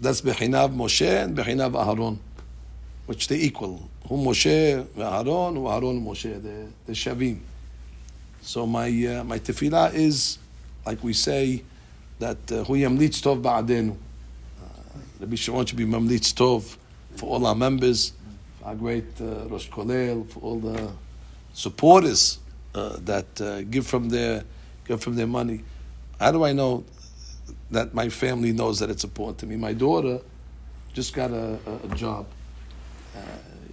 that's 0.00 0.20
Bechinav 0.20 0.74
Moshe 0.74 1.06
and 1.06 1.36
Bechinav 1.36 1.72
Aharon, 1.72 2.18
which 3.06 3.28
they 3.28 3.36
equal. 3.36 3.88
Who 4.08 4.16
Moshe, 4.16 4.84
Aharon, 4.96 5.54
who 5.54 5.62
Aharon, 5.62 6.04
Moshe, 6.04 6.42
the, 6.42 6.66
the 6.86 6.92
Shavim. 6.92 7.38
So 8.42 8.66
my, 8.66 8.88
uh, 8.88 9.24
my 9.24 9.38
tefillah 9.38 9.94
is, 9.94 10.38
like 10.84 11.02
we 11.02 11.12
say, 11.12 11.62
that 12.18 12.38
Hu 12.48 12.74
Yamlitz 12.74 13.22
Tov 13.22 13.40
Ba'adenu. 13.40 13.96
Rabbi 15.20 15.36
Shimon 15.36 15.66
should 15.66 15.76
be 15.76 15.84
Mamlitz 15.84 16.32
Tov 16.32 16.78
for 17.16 17.26
all 17.26 17.44
our 17.44 17.54
members, 17.54 18.14
for 18.58 18.68
our 18.68 18.74
great 18.74 19.20
uh, 19.20 19.46
Rosh 19.48 19.68
Kolel, 19.68 20.26
for 20.30 20.40
all 20.40 20.58
the 20.58 20.90
supporters 21.52 22.38
uh, 22.74 22.96
that 23.00 23.38
uh, 23.38 23.60
give 23.62 23.86
from 23.86 24.08
their 24.08 24.44
give 24.86 25.02
from 25.02 25.16
their 25.16 25.26
money. 25.26 25.60
How 26.20 26.30
do 26.30 26.44
I 26.44 26.52
know 26.52 26.84
that 27.70 27.94
my 27.94 28.10
family 28.10 28.52
knows 28.52 28.80
that 28.80 28.90
it's 28.90 29.04
important 29.04 29.38
to 29.38 29.46
me? 29.46 29.56
My 29.56 29.72
daughter 29.72 30.20
just 30.92 31.14
got 31.14 31.30
a, 31.30 31.58
a, 31.66 31.90
a 31.90 31.94
job. 31.96 32.26
Uh, 33.16 33.20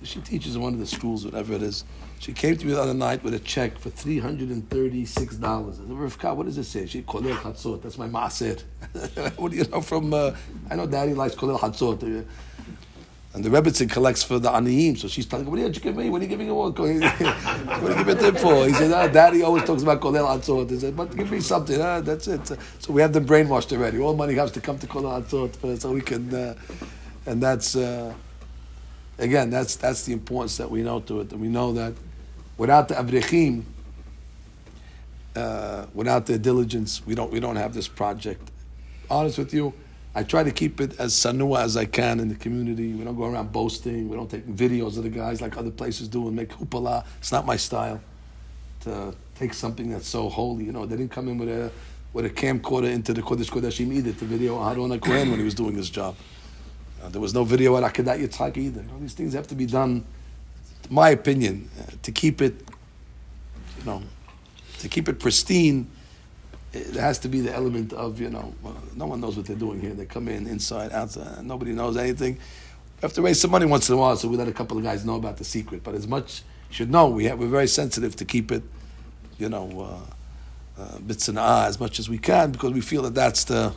she 0.04 0.22
teaches 0.22 0.56
in 0.56 0.62
one 0.62 0.74
of 0.74 0.80
the 0.80 0.88
schools, 0.88 1.26
whatever 1.26 1.54
it 1.54 1.62
is. 1.62 1.84
She 2.20 2.32
came 2.32 2.56
to 2.56 2.66
me 2.66 2.72
the 2.72 2.82
other 2.82 2.94
night 2.94 3.22
with 3.22 3.34
a 3.34 3.40
check 3.40 3.78
for 3.78 3.90
three 3.90 4.18
hundred 4.20 4.48
and 4.50 4.68
thirty-six 4.70 5.36
dollars. 5.36 5.80
I 5.80 5.84
said, 5.84 5.92
"Rivka, 5.92 6.36
what 6.36 6.46
does 6.46 6.58
it 6.58 6.64
say?" 6.64 6.86
She 6.86 7.02
kolel 7.02 7.36
chatzot. 7.36 7.82
That's 7.82 7.98
my 7.98 8.08
maaser. 8.08 8.62
what 9.36 9.52
do 9.52 9.58
you 9.58 9.66
know 9.66 9.82
from? 9.82 10.14
Uh, 10.14 10.32
I 10.72 10.78
know 10.78 10.88
Daddy 10.88 11.14
likes 11.14 11.36
kolel 11.36 11.60
chatzot. 11.60 12.26
And 13.34 13.44
the 13.44 13.50
Rebbitzin 13.50 13.90
collects 13.92 14.24
for 14.24 14.40
the 14.40 14.50
Aniyim. 14.50 14.98
So 14.98 15.08
she's 15.08 15.26
telling 15.26 15.46
him, 15.46 15.52
what 15.52 15.60
are 15.60 15.68
you 15.68 15.70
giving 15.70 15.96
me? 16.06 16.10
What 16.10 16.22
are 16.22 16.24
you 16.24 16.30
giving 16.30 16.48
him? 16.48 16.56
What 16.56 16.80
are 16.80 16.88
you 16.88 17.00
giving 18.04 18.24
him 18.24 18.36
for? 18.36 18.66
He 18.66 18.74
said, 18.74 18.92
ah, 18.92 19.08
Daddy 19.08 19.44
always 19.44 19.64
talks 19.64 19.84
about 19.84 20.02
Kolel 20.02 20.26
Chatzot. 20.40 20.70
He 20.72 20.80
said, 20.80 20.96
but 20.96 21.16
give 21.16 21.30
me 21.30 21.40
something. 21.40 21.80
Ah, 21.80 22.00
that's 22.00 22.28
it. 22.28 22.48
So 22.80 22.94
we 22.94 23.02
have 23.02 23.14
them 23.14 23.28
brainwashed 23.28 23.72
already. 23.74 24.00
All 24.00 24.16
money 24.16 24.34
has 24.36 24.52
to 24.54 24.62
come 24.62 24.80
to 24.80 24.88
Kolel 24.88 25.24
Chatzot 25.24 25.80
so 25.80 25.92
we 25.92 26.02
can, 26.02 26.34
uh, 26.34 26.56
and 27.28 27.44
that's, 27.44 27.76
uh, 27.76 28.14
again, 29.20 29.50
that's, 29.52 29.76
that's 29.76 30.06
the 30.06 30.14
importance 30.14 30.58
that 30.58 30.72
we 30.72 30.82
know 30.82 31.02
to 31.02 31.20
it. 31.20 31.32
And 31.32 31.42
we 31.42 31.50
know 31.50 31.74
that 31.74 31.94
without 32.58 32.88
the 32.88 32.96
Avrechim, 32.96 33.64
uh, 35.36 35.86
without 35.94 36.26
their 36.26 36.40
diligence, 36.40 37.06
we 37.06 37.14
don't, 37.14 37.32
we 37.32 37.40
don't 37.40 37.58
have 37.58 37.74
this 37.74 37.88
project. 37.88 38.50
Honest 39.12 39.38
with 39.38 39.54
you, 39.54 39.74
I 40.18 40.24
try 40.24 40.42
to 40.42 40.52
keep 40.52 40.82
it 40.82 41.00
as 41.00 41.14
sanua 41.14 41.60
as 41.60 41.78
I 41.78 41.86
can 41.86 42.20
in 42.20 42.28
the 42.28 42.34
community. 42.34 42.92
We 42.92 43.04
don't 43.04 43.16
go 43.16 43.26
around 43.26 43.52
boasting. 43.52 44.10
We 44.10 44.16
don't 44.16 44.32
take 44.32 44.48
videos 44.48 44.98
of 44.98 45.04
the 45.04 45.10
guys 45.10 45.42
like 45.42 45.56
other 45.58 45.70
places 45.70 46.08
do 46.08 46.26
and 46.26 46.36
make 46.36 46.50
hoopala. 46.50 47.06
It's 47.20 47.32
not 47.32 47.46
my 47.46 47.56
style 47.56 48.02
to 48.82 49.14
take 49.36 49.54
something 49.54 49.92
that's 49.92 50.08
so 50.08 50.28
holy. 50.28 50.64
You 50.66 50.72
know, 50.72 50.88
they 50.88 50.98
didn't 50.98 51.12
come 51.12 51.28
in 51.28 51.38
with 51.38 51.50
a 51.50 51.72
with 52.14 52.26
a 52.26 52.32
camcorder 52.32 52.92
into 52.92 53.14
the 53.14 53.22
Kodesh 53.22 53.52
Kodashim 53.52 53.94
either 53.94 54.12
to 54.12 54.26
video 54.26 54.58
Aharon 54.58 55.00
Kohen 55.00 55.30
when 55.30 55.38
he 55.38 55.46
was 55.46 55.54
doing 55.54 55.76
his 55.76 55.92
job. 55.92 56.16
Uh, 57.04 57.10
there 57.10 57.22
was 57.22 57.36
no 57.36 57.44
video 57.44 57.78
at 57.78 57.84
Akedat 57.84 58.20
Yitzhak 58.20 58.58
either. 58.58 58.82
You 58.82 58.88
know, 58.88 59.00
these 59.00 59.14
things 59.14 59.34
have 59.34 59.46
to 59.50 59.56
be 59.56 59.68
done, 59.68 60.04
my 60.90 61.12
opinion, 61.12 61.70
uh, 61.80 61.92
to 62.02 62.12
keep 62.12 62.42
it, 62.42 62.56
you 63.78 63.86
know, 63.86 64.02
to 64.80 64.90
keep 64.90 65.08
it 65.10 65.20
pristine. 65.20 65.92
It 66.78 66.96
has 66.96 67.20
to 67.20 67.30
be 67.30 67.42
the 67.42 67.54
element 67.54 67.94
of 67.94 68.20
you 68.20 68.30
know, 68.30 68.54
uh, 68.66 68.72
no 68.96 69.06
one 69.08 69.22
knows 69.22 69.38
what 69.38 69.46
they're 69.46 69.56
doing 69.56 69.82
here. 69.82 69.94
They 69.94 70.06
come 70.06 70.28
in 70.28 70.48
inside, 70.48 70.92
outside, 70.92 71.46
nobody 71.46 71.74
knows 71.74 71.98
anything. 71.98 72.36
We 72.36 73.02
have 73.02 73.14
to 73.14 73.22
raise 73.22 73.40
some 73.40 73.52
money 73.52 73.66
once 73.66 73.90
in 73.90 73.96
a 73.96 73.98
while, 73.98 74.16
so 74.16 74.28
we 74.28 74.38
let 74.38 74.48
a 74.48 74.54
couple 74.54 74.78
of 74.78 74.84
guys 74.84 75.06
know 75.06 75.16
about 75.16 75.38
the 75.38 75.44
secret. 75.44 75.84
But 75.84 75.96
as 75.96 76.08
much 76.08 76.44
should 76.70 76.90
know, 76.90 77.08
we 77.10 77.26
have, 77.26 77.40
we're 77.40 77.48
very 77.48 77.68
sensitive 77.68 78.16
to 78.18 78.26
keep 78.26 78.52
it, 78.52 78.64
you 79.38 79.50
know. 79.50 79.70
Uh, 79.80 80.14
uh, 80.80 81.00
bits 81.00 81.28
and 81.28 81.40
ah 81.40 81.66
as 81.66 81.80
much 81.80 81.98
as 81.98 82.08
we 82.08 82.20
can 82.20 82.52
because 82.52 82.72
we 82.72 82.82
feel 82.82 83.02
that 83.02 83.16
that's 83.16 83.46
the 83.46 83.74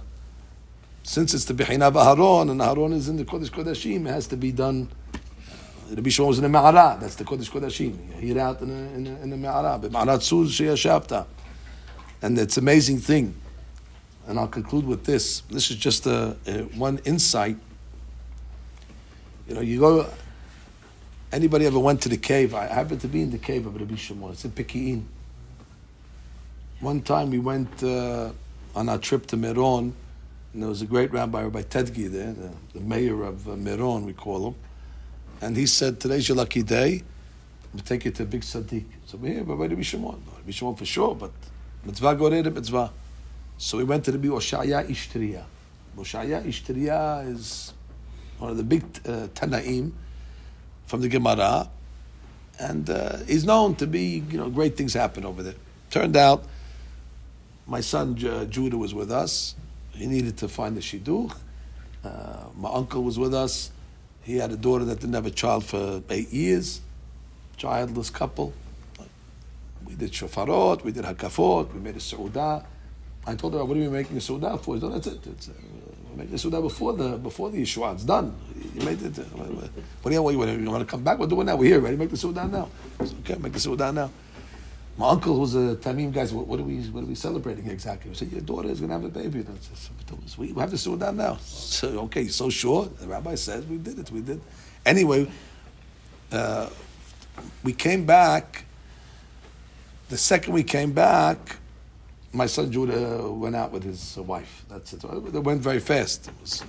since 1.02 1.32
it's 1.32 1.46
the 1.46 1.54
Bechina 1.54 1.90
Aharon 1.90 2.50
and 2.50 2.60
Aharon 2.60 2.92
is 2.92 3.08
in 3.08 3.16
the 3.16 3.24
Kodesh 3.24 3.50
Kodashim, 3.50 4.06
it 4.06 4.10
has 4.10 4.26
to 4.26 4.36
be 4.36 4.52
done. 4.52 4.88
Uh, 5.14 5.94
Rabbi 5.94 6.10
Shimon 6.10 6.28
was 6.28 6.38
in 6.38 6.42
the 6.42 6.50
Me'ara, 6.50 6.98
that's 7.00 7.14
the 7.14 7.24
Kodesh 7.24 7.50
Kodashim. 7.50 7.96
Hear 8.20 8.38
out 8.38 8.60
in 8.60 8.68
the, 8.68 8.94
in 8.94 9.04
the, 9.04 9.22
in 9.22 9.30
the 9.30 9.36
Tzuz 9.48 10.50
And 12.22 12.38
it's 12.38 12.56
an 12.56 12.64
amazing 12.64 12.98
thing. 12.98 13.34
And 14.26 14.38
I'll 14.38 14.48
conclude 14.48 14.86
with 14.86 15.04
this. 15.04 15.40
This 15.50 15.70
is 15.70 15.76
just 15.76 16.06
a, 16.06 16.36
a, 16.46 16.62
one 16.76 16.98
insight. 17.04 17.56
You 19.48 19.54
know, 19.54 19.60
you 19.60 19.80
go, 19.80 20.08
anybody 21.32 21.66
ever 21.66 21.78
went 21.78 22.02
to 22.02 22.08
the 22.08 22.16
cave? 22.16 22.54
I 22.54 22.66
happened 22.66 23.00
to 23.00 23.08
be 23.08 23.22
in 23.22 23.30
the 23.30 23.38
cave 23.38 23.66
of 23.66 23.74
Rabbi 23.74 23.96
Shimon. 23.96 24.32
It's 24.32 24.44
in 24.44 24.52
Peki'in. 24.52 25.04
One 26.80 27.02
time 27.02 27.30
we 27.30 27.38
went 27.38 27.82
uh, 27.82 28.30
on 28.74 28.88
our 28.88 28.98
trip 28.98 29.26
to 29.26 29.36
Meron, 29.36 29.94
and 30.52 30.62
there 30.62 30.68
was 30.68 30.82
a 30.82 30.86
great 30.86 31.12
rabbi, 31.12 31.42
Rabbi 31.42 31.62
Tedgi 31.62 32.10
there, 32.10 32.32
the, 32.32 32.50
the 32.74 32.80
mayor 32.80 33.22
of 33.24 33.48
uh, 33.48 33.56
Meron, 33.56 34.04
we 34.04 34.12
call 34.12 34.48
him. 34.48 34.54
And 35.40 35.56
he 35.56 35.66
said, 35.66 36.00
Today's 36.00 36.28
your 36.28 36.36
lucky 36.36 36.62
day. 36.62 37.02
We 37.72 37.80
take 37.80 38.04
you 38.04 38.10
to 38.10 38.24
a 38.24 38.26
big 38.26 38.40
tzaddik. 38.40 38.84
So 39.06 39.16
we're 39.16 39.34
here, 39.34 39.44
Rabbi 39.44 39.80
Shimon. 39.82 40.22
Rabbi 40.38 40.50
Shimon 40.50 40.74
for 40.74 40.84
sure, 40.84 41.14
but 41.14 41.30
mitzvah 41.84 42.14
goreh 42.14 42.42
mitzvah. 42.42 42.92
So 43.58 43.78
we 43.78 43.84
went 43.84 44.04
to 44.06 44.12
the 44.12 44.18
Oshaya 44.18 44.88
Ishtriya. 44.88 45.44
Oshaya 45.96 46.42
Ishtriya 46.44 47.28
is 47.28 47.74
one 48.38 48.50
of 48.50 48.56
the 48.56 48.62
big 48.62 48.82
uh, 49.06 49.28
Tanaim 49.34 49.92
from 50.86 51.02
the 51.02 51.08
Gemara, 51.08 51.68
and 52.58 52.88
uh, 52.88 53.18
he's 53.26 53.44
known 53.44 53.74
to 53.76 53.86
be, 53.86 54.22
you 54.30 54.38
know, 54.38 54.48
great 54.48 54.76
things 54.76 54.94
happen 54.94 55.24
over 55.24 55.42
there. 55.42 55.54
Turned 55.90 56.16
out 56.16 56.44
my 57.66 57.80
son 57.80 58.16
Judah 58.16 58.76
was 58.76 58.94
with 58.94 59.12
us. 59.12 59.54
He 59.92 60.06
needed 60.06 60.38
to 60.38 60.48
find 60.48 60.76
a 60.76 60.80
shidduch. 60.80 61.36
Uh, 62.02 62.46
my 62.56 62.70
uncle 62.70 63.02
was 63.02 63.18
with 63.18 63.34
us. 63.34 63.70
He 64.22 64.38
had 64.38 64.50
a 64.50 64.56
daughter 64.56 64.84
that 64.86 65.00
didn't 65.00 65.14
have 65.14 65.26
a 65.26 65.30
child 65.30 65.64
for 65.64 66.02
eight 66.10 66.30
years, 66.30 66.80
childless 67.56 68.10
couple. 68.10 68.52
We 69.90 69.96
did 69.96 70.12
shofarot, 70.12 70.84
we 70.84 70.92
did 70.92 71.04
hakafot, 71.04 71.74
we 71.74 71.80
made 71.80 71.96
a 71.96 71.98
seudah. 71.98 72.64
I 73.26 73.34
told 73.34 73.54
her, 73.54 73.64
"What 73.64 73.76
are 73.76 73.80
we 73.80 73.88
making 73.88 74.16
a 74.16 74.20
seudah 74.20 74.62
for?" 74.62 74.76
He 74.76 74.80
said, 74.80 74.92
"That's 74.92 75.06
it. 75.08 75.26
It's, 75.26 75.48
uh, 75.48 75.52
we're 76.10 76.18
making 76.18 76.34
a 76.34 76.38
seudah 76.38 76.62
before 76.62 76.92
the 76.92 77.18
before 77.18 77.50
the 77.50 77.60
Yeshua. 77.60 77.94
It's 77.94 78.04
done. 78.04 78.32
You 78.74 78.86
made 78.86 79.02
it. 79.02 79.18
Uh, 79.18 79.22
what 79.24 80.10
do 80.10 80.12
you, 80.12 80.22
what, 80.22 80.34
you, 80.34 80.70
want 80.70 80.80
to 80.80 80.90
come 80.90 81.02
back? 81.02 81.18
We're 81.18 81.26
doing 81.26 81.46
that. 81.46 81.58
We're 81.58 81.70
here. 81.70 81.80
Ready? 81.80 81.96
Make 81.96 82.10
the 82.10 82.16
seudah 82.16 82.48
now. 82.48 82.68
Said, 83.00 83.16
okay, 83.24 83.34
make 83.34 83.52
the 83.52 83.58
seudah 83.58 83.92
now. 83.92 84.10
My 84.96 85.08
uncle 85.08 85.40
was 85.40 85.56
a 85.56 85.74
Tamim 85.76 86.12
guy. 86.12 86.24
What, 86.26 86.46
what, 86.46 86.60
are 86.60 86.62
we? 86.62 86.78
What 86.82 87.02
are 87.02 87.06
we 87.06 87.16
celebrating 87.16 87.66
exactly? 87.66 88.10
We 88.10 88.16
said 88.16 88.30
your 88.30 88.42
daughter 88.42 88.68
is 88.68 88.78
going 88.78 88.90
to 88.90 88.94
have 88.94 89.04
a 89.04 89.08
baby. 89.08 89.44
Said, 89.60 90.38
we 90.38 90.52
have 90.52 90.70
do 90.70 90.96
that 90.98 91.14
now. 91.16 91.36
So 91.38 91.88
okay, 92.02 92.28
so 92.28 92.48
sure. 92.48 92.84
The 92.84 93.08
rabbi 93.08 93.34
says 93.34 93.66
we 93.66 93.78
did 93.78 93.98
it. 93.98 94.10
We 94.12 94.20
did. 94.20 94.40
Anyway, 94.86 95.28
uh, 96.30 96.68
we 97.64 97.72
came 97.72 98.06
back. 98.06 98.66
The 100.10 100.18
second 100.18 100.52
we 100.52 100.62
came 100.62 100.92
back, 100.92 101.56
my 102.32 102.46
son 102.46 102.70
Judah 102.70 103.30
went 103.30 103.56
out 103.56 103.72
with 103.72 103.84
his 103.84 104.16
wife. 104.18 104.64
That's 104.68 104.92
it. 104.92 105.02
It 105.02 105.42
went 105.42 105.62
very 105.62 105.80
fast. 105.80 106.30
Was, 106.40 106.62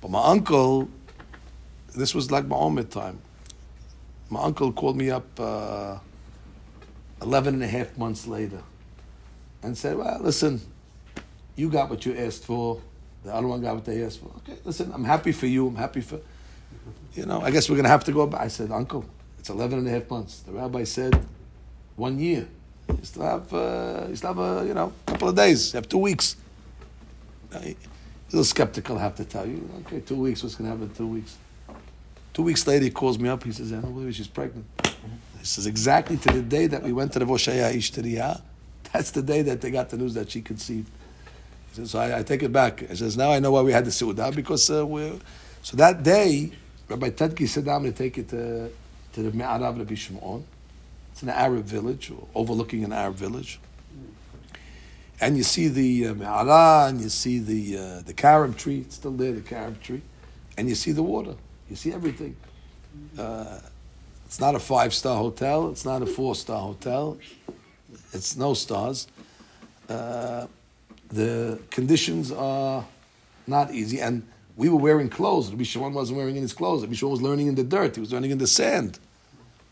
but 0.00 0.10
my 0.10 0.22
uncle, 0.22 0.88
this 1.94 2.14
was 2.14 2.30
like 2.30 2.46
my 2.46 2.56
own 2.56 2.76
time. 2.86 3.20
My 4.30 4.42
uncle 4.42 4.72
called 4.72 4.96
me 4.96 5.10
up. 5.10 5.26
Uh, 5.38 5.98
11 7.22 7.54
and 7.54 7.62
a 7.62 7.66
half 7.66 7.96
months 7.96 8.26
later 8.26 8.62
and 9.62 9.76
said, 9.76 9.96
Well, 9.96 10.18
listen, 10.20 10.60
you 11.54 11.70
got 11.70 11.88
what 11.90 12.04
you 12.04 12.14
asked 12.16 12.44
for. 12.44 12.80
The 13.24 13.34
other 13.34 13.46
one 13.46 13.60
got 13.62 13.74
what 13.74 13.84
they 13.84 14.04
asked 14.04 14.20
for. 14.20 14.30
Okay, 14.38 14.58
listen, 14.64 14.92
I'm 14.92 15.04
happy 15.04 15.32
for 15.32 15.46
you. 15.46 15.68
I'm 15.68 15.76
happy 15.76 16.00
for, 16.00 16.20
you 17.14 17.26
know, 17.26 17.40
I 17.40 17.50
guess 17.50 17.68
we're 17.68 17.76
going 17.76 17.84
to 17.84 17.90
have 17.90 18.04
to 18.04 18.12
go 18.12 18.26
back. 18.26 18.42
I 18.42 18.48
said, 18.48 18.70
Uncle, 18.70 19.04
it's 19.38 19.48
11 19.48 19.78
and 19.78 19.88
a 19.88 19.90
half 19.90 20.08
months. 20.10 20.40
The 20.40 20.52
rabbi 20.52 20.84
said, 20.84 21.26
one 21.96 22.18
year. 22.18 22.46
You 22.88 22.98
still 23.02 23.22
have, 23.22 23.52
uh, 23.52 24.06
you 24.08 24.16
still 24.16 24.34
have 24.34 24.38
a, 24.38 24.66
you 24.66 24.74
know, 24.74 24.92
couple 25.06 25.28
of 25.28 25.34
days. 25.34 25.72
You 25.72 25.78
have 25.78 25.88
two 25.88 25.98
weeks. 25.98 26.36
A 27.52 27.74
little 28.30 28.44
skeptical, 28.44 28.98
I 28.98 29.02
have 29.02 29.16
to 29.16 29.24
tell 29.24 29.46
you. 29.46 29.68
Okay, 29.86 30.00
two 30.00 30.16
weeks. 30.16 30.42
What's 30.42 30.54
going 30.54 30.70
to 30.70 30.76
happen 30.76 30.90
in 30.90 30.94
two 30.94 31.06
weeks? 31.06 31.36
Two 32.34 32.42
weeks 32.42 32.66
later, 32.66 32.84
he 32.84 32.90
calls 32.90 33.18
me 33.18 33.28
up. 33.28 33.42
He 33.44 33.52
says, 33.52 33.72
I 33.72 33.76
don't 33.76 33.94
believe 33.94 34.14
she's 34.14 34.28
pregnant. 34.28 34.66
This 35.38 35.58
is 35.58 35.66
exactly 35.66 36.16
to 36.18 36.32
the 36.32 36.42
day 36.42 36.66
that 36.66 36.82
we 36.82 36.92
went 36.92 37.12
to 37.14 37.18
the 37.18 37.24
Voshaya 37.24 37.72
Ishteriya. 37.72 38.42
That's 38.92 39.10
the 39.10 39.22
day 39.22 39.42
that 39.42 39.60
they 39.60 39.70
got 39.70 39.90
the 39.90 39.96
news 39.96 40.14
that 40.14 40.30
she 40.30 40.42
conceived. 40.42 40.90
He 41.70 41.76
says, 41.76 41.90
so 41.92 41.98
I, 41.98 42.18
I 42.18 42.22
take 42.22 42.42
it 42.42 42.52
back. 42.52 42.80
He 42.80 42.96
says, 42.96 43.16
now 43.16 43.30
I 43.30 43.38
know 43.38 43.52
why 43.52 43.62
we 43.62 43.72
had 43.72 43.84
the 43.84 43.90
Su'udah, 43.90 44.34
because 44.34 44.68
uh, 44.70 44.86
we 44.86 45.18
So 45.62 45.76
that 45.76 46.02
day, 46.02 46.52
Rabbi 46.88 47.10
Tedgi 47.10 47.48
said, 47.48 47.68
I'm 47.68 47.82
going 47.82 47.92
to 47.92 47.98
take 47.98 48.18
it 48.18 48.28
to, 48.30 48.70
to 49.14 49.22
the 49.22 49.30
Me'arav 49.30 49.78
Rabbi 49.78 49.94
Shimon. 49.94 50.44
It's 51.16 51.22
an 51.22 51.30
Arab 51.30 51.64
village, 51.64 52.12
overlooking 52.34 52.84
an 52.84 52.92
Arab 52.92 53.14
village. 53.14 53.58
And 55.18 55.34
you 55.34 55.44
see 55.44 55.68
the 55.68 56.08
uh, 56.08 56.88
and 56.88 57.00
you 57.00 57.08
see 57.08 57.38
the, 57.38 57.78
uh, 57.78 58.00
the 58.02 58.12
carob 58.12 58.58
tree, 58.58 58.80
it's 58.80 58.96
still 58.96 59.12
there, 59.12 59.32
the 59.32 59.40
carob 59.40 59.80
tree. 59.80 60.02
And 60.58 60.68
you 60.68 60.74
see 60.74 60.92
the 60.92 61.02
water. 61.02 61.34
You 61.70 61.76
see 61.76 61.90
everything. 61.90 62.36
Uh, 63.18 63.60
it's 64.26 64.38
not 64.38 64.54
a 64.56 64.58
five 64.58 64.92
star 64.92 65.16
hotel. 65.16 65.70
It's 65.70 65.86
not 65.86 66.02
a 66.02 66.06
four 66.06 66.34
star 66.34 66.60
hotel. 66.60 67.16
It's 68.12 68.36
no 68.36 68.52
stars. 68.52 69.08
Uh, 69.88 70.48
the 71.08 71.58
conditions 71.70 72.30
are 72.30 72.84
not 73.46 73.72
easy. 73.72 74.02
And 74.02 74.22
we 74.54 74.68
were 74.68 74.76
wearing 74.76 75.08
clothes. 75.08 75.48
Rabbi 75.48 75.64
Shimon 75.64 75.94
wasn't 75.94 76.18
wearing 76.18 76.34
his 76.34 76.52
clothes. 76.52 76.82
Rabbi 76.82 76.92
Shimon 76.92 77.12
was 77.12 77.22
learning 77.22 77.46
in 77.46 77.54
the 77.54 77.64
dirt. 77.64 77.94
He 77.94 78.00
was 78.02 78.12
learning 78.12 78.32
in 78.32 78.36
the 78.36 78.46
sand. 78.46 78.98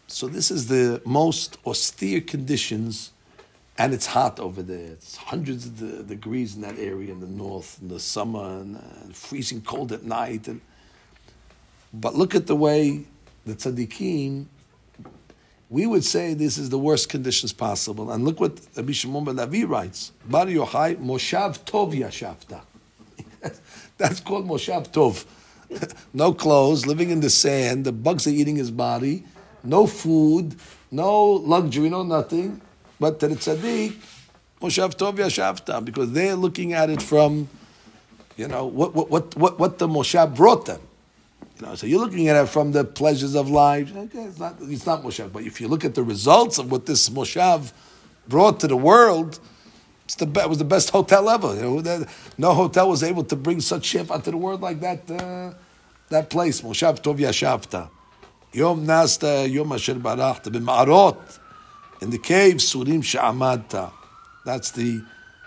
So 0.06 0.28
this 0.28 0.50
is 0.50 0.68
the 0.68 1.00
most 1.04 1.58
austere 1.66 2.20
conditions, 2.20 3.12
and 3.78 3.94
it's 3.94 4.06
hot 4.06 4.38
over 4.38 4.62
there. 4.62 4.92
It's 4.92 5.16
hundreds 5.16 5.66
of 5.66 6.06
degrees 6.06 6.54
in 6.56 6.62
that 6.62 6.78
area 6.78 7.10
in 7.10 7.20
the 7.20 7.26
north 7.26 7.78
in 7.80 7.88
the 7.88 7.98
summer, 7.98 8.60
and 8.60 8.76
uh, 8.76 8.80
freezing 9.12 9.62
cold 9.62 9.92
at 9.92 10.04
night. 10.04 10.46
And 10.46 10.60
but 11.92 12.14
look 12.14 12.34
at 12.34 12.46
the 12.46 12.54
way 12.54 13.06
the 13.46 13.54
tzaddikim, 13.54 14.46
we 15.70 15.86
would 15.86 16.04
say 16.04 16.34
this 16.34 16.58
is 16.58 16.68
the 16.68 16.78
worst 16.78 17.08
conditions 17.08 17.52
possible. 17.52 18.10
And 18.10 18.24
look 18.24 18.40
what 18.40 18.60
Rabbi 18.76 18.92
Shimon 18.92 19.24
ben 19.24 19.36
Levi 19.36 19.64
writes: 19.64 20.12
Bar 20.28 20.46
Yochai 20.46 20.96
Moshav 20.96 21.60
Tov 21.60 21.94
Yashavta. 21.94 22.60
That's 23.96 24.20
called 24.20 24.46
Moshav 24.46 24.90
Tov. 24.90 25.24
no 26.12 26.34
clothes, 26.34 26.86
living 26.86 27.08
in 27.08 27.20
the 27.20 27.30
sand. 27.30 27.84
The 27.86 27.92
bugs 27.92 28.26
are 28.26 28.30
eating 28.30 28.56
his 28.56 28.70
body. 28.70 29.24
No 29.64 29.86
food, 29.86 30.56
no 30.90 31.24
luxury, 31.24 31.88
no 31.88 32.02
nothing. 32.02 32.60
But 33.00 33.18
to 33.20 33.28
the 33.28 33.34
tzaddik, 33.34 33.96
Moshav 34.60 34.94
Tov 34.96 35.16
Yashavta, 35.16 35.84
because 35.84 36.12
they're 36.12 36.36
looking 36.36 36.72
at 36.72 36.90
it 36.90 37.02
from, 37.02 37.48
you 38.36 38.48
know, 38.48 38.66
what 38.66 38.94
what 38.94 39.36
what 39.36 39.58
what 39.58 39.78
the 39.78 39.88
Moshav 39.88 40.36
brought 40.36 40.66
them. 40.66 40.80
You 41.58 41.66
know, 41.66 41.74
so 41.74 41.86
you're 41.86 42.00
looking 42.00 42.28
at 42.28 42.42
it 42.42 42.48
from 42.48 42.72
the 42.72 42.84
pleasures 42.84 43.34
of 43.34 43.48
life. 43.48 43.94
Okay, 43.96 44.24
it's 44.24 44.38
not 44.38 44.56
it's 44.60 44.86
not 44.86 45.02
Moshav, 45.02 45.32
but 45.32 45.42
if 45.42 45.60
you 45.60 45.68
look 45.68 45.84
at 45.84 45.94
the 45.94 46.02
results 46.02 46.58
of 46.58 46.70
what 46.70 46.86
this 46.86 47.08
Moshav 47.08 47.72
brought 48.28 48.60
to 48.60 48.66
the 48.66 48.76
world, 48.76 49.38
it's 50.04 50.16
the 50.16 50.26
it 50.40 50.48
was 50.48 50.58
the 50.58 50.64
best 50.64 50.90
hotel 50.90 51.28
ever. 51.30 51.54
You 51.54 51.80
know, 51.82 52.06
no 52.38 52.54
hotel 52.54 52.88
was 52.88 53.02
able 53.02 53.24
to 53.24 53.36
bring 53.36 53.60
such 53.60 53.92
shefa 53.92 54.22
to 54.22 54.30
the 54.30 54.36
world 54.36 54.60
like 54.60 54.80
that. 54.80 55.10
Uh, 55.10 55.54
that 56.10 56.30
place, 56.30 56.60
Moshav 56.60 57.02
Tov 57.02 57.18
Yashavta, 57.18 57.88
Yom 58.54 58.86
Nasta 58.86 59.48
Yom 59.48 59.72
Asher 59.72 59.96
Barachta 59.96 60.44
b'Ma'arot, 60.44 61.40
in 62.00 62.10
the 62.10 62.18
cave 62.18 62.56
Surim 62.56 63.02
She'amadta. 63.02 63.90
That's 64.44 64.70
the 64.70 65.02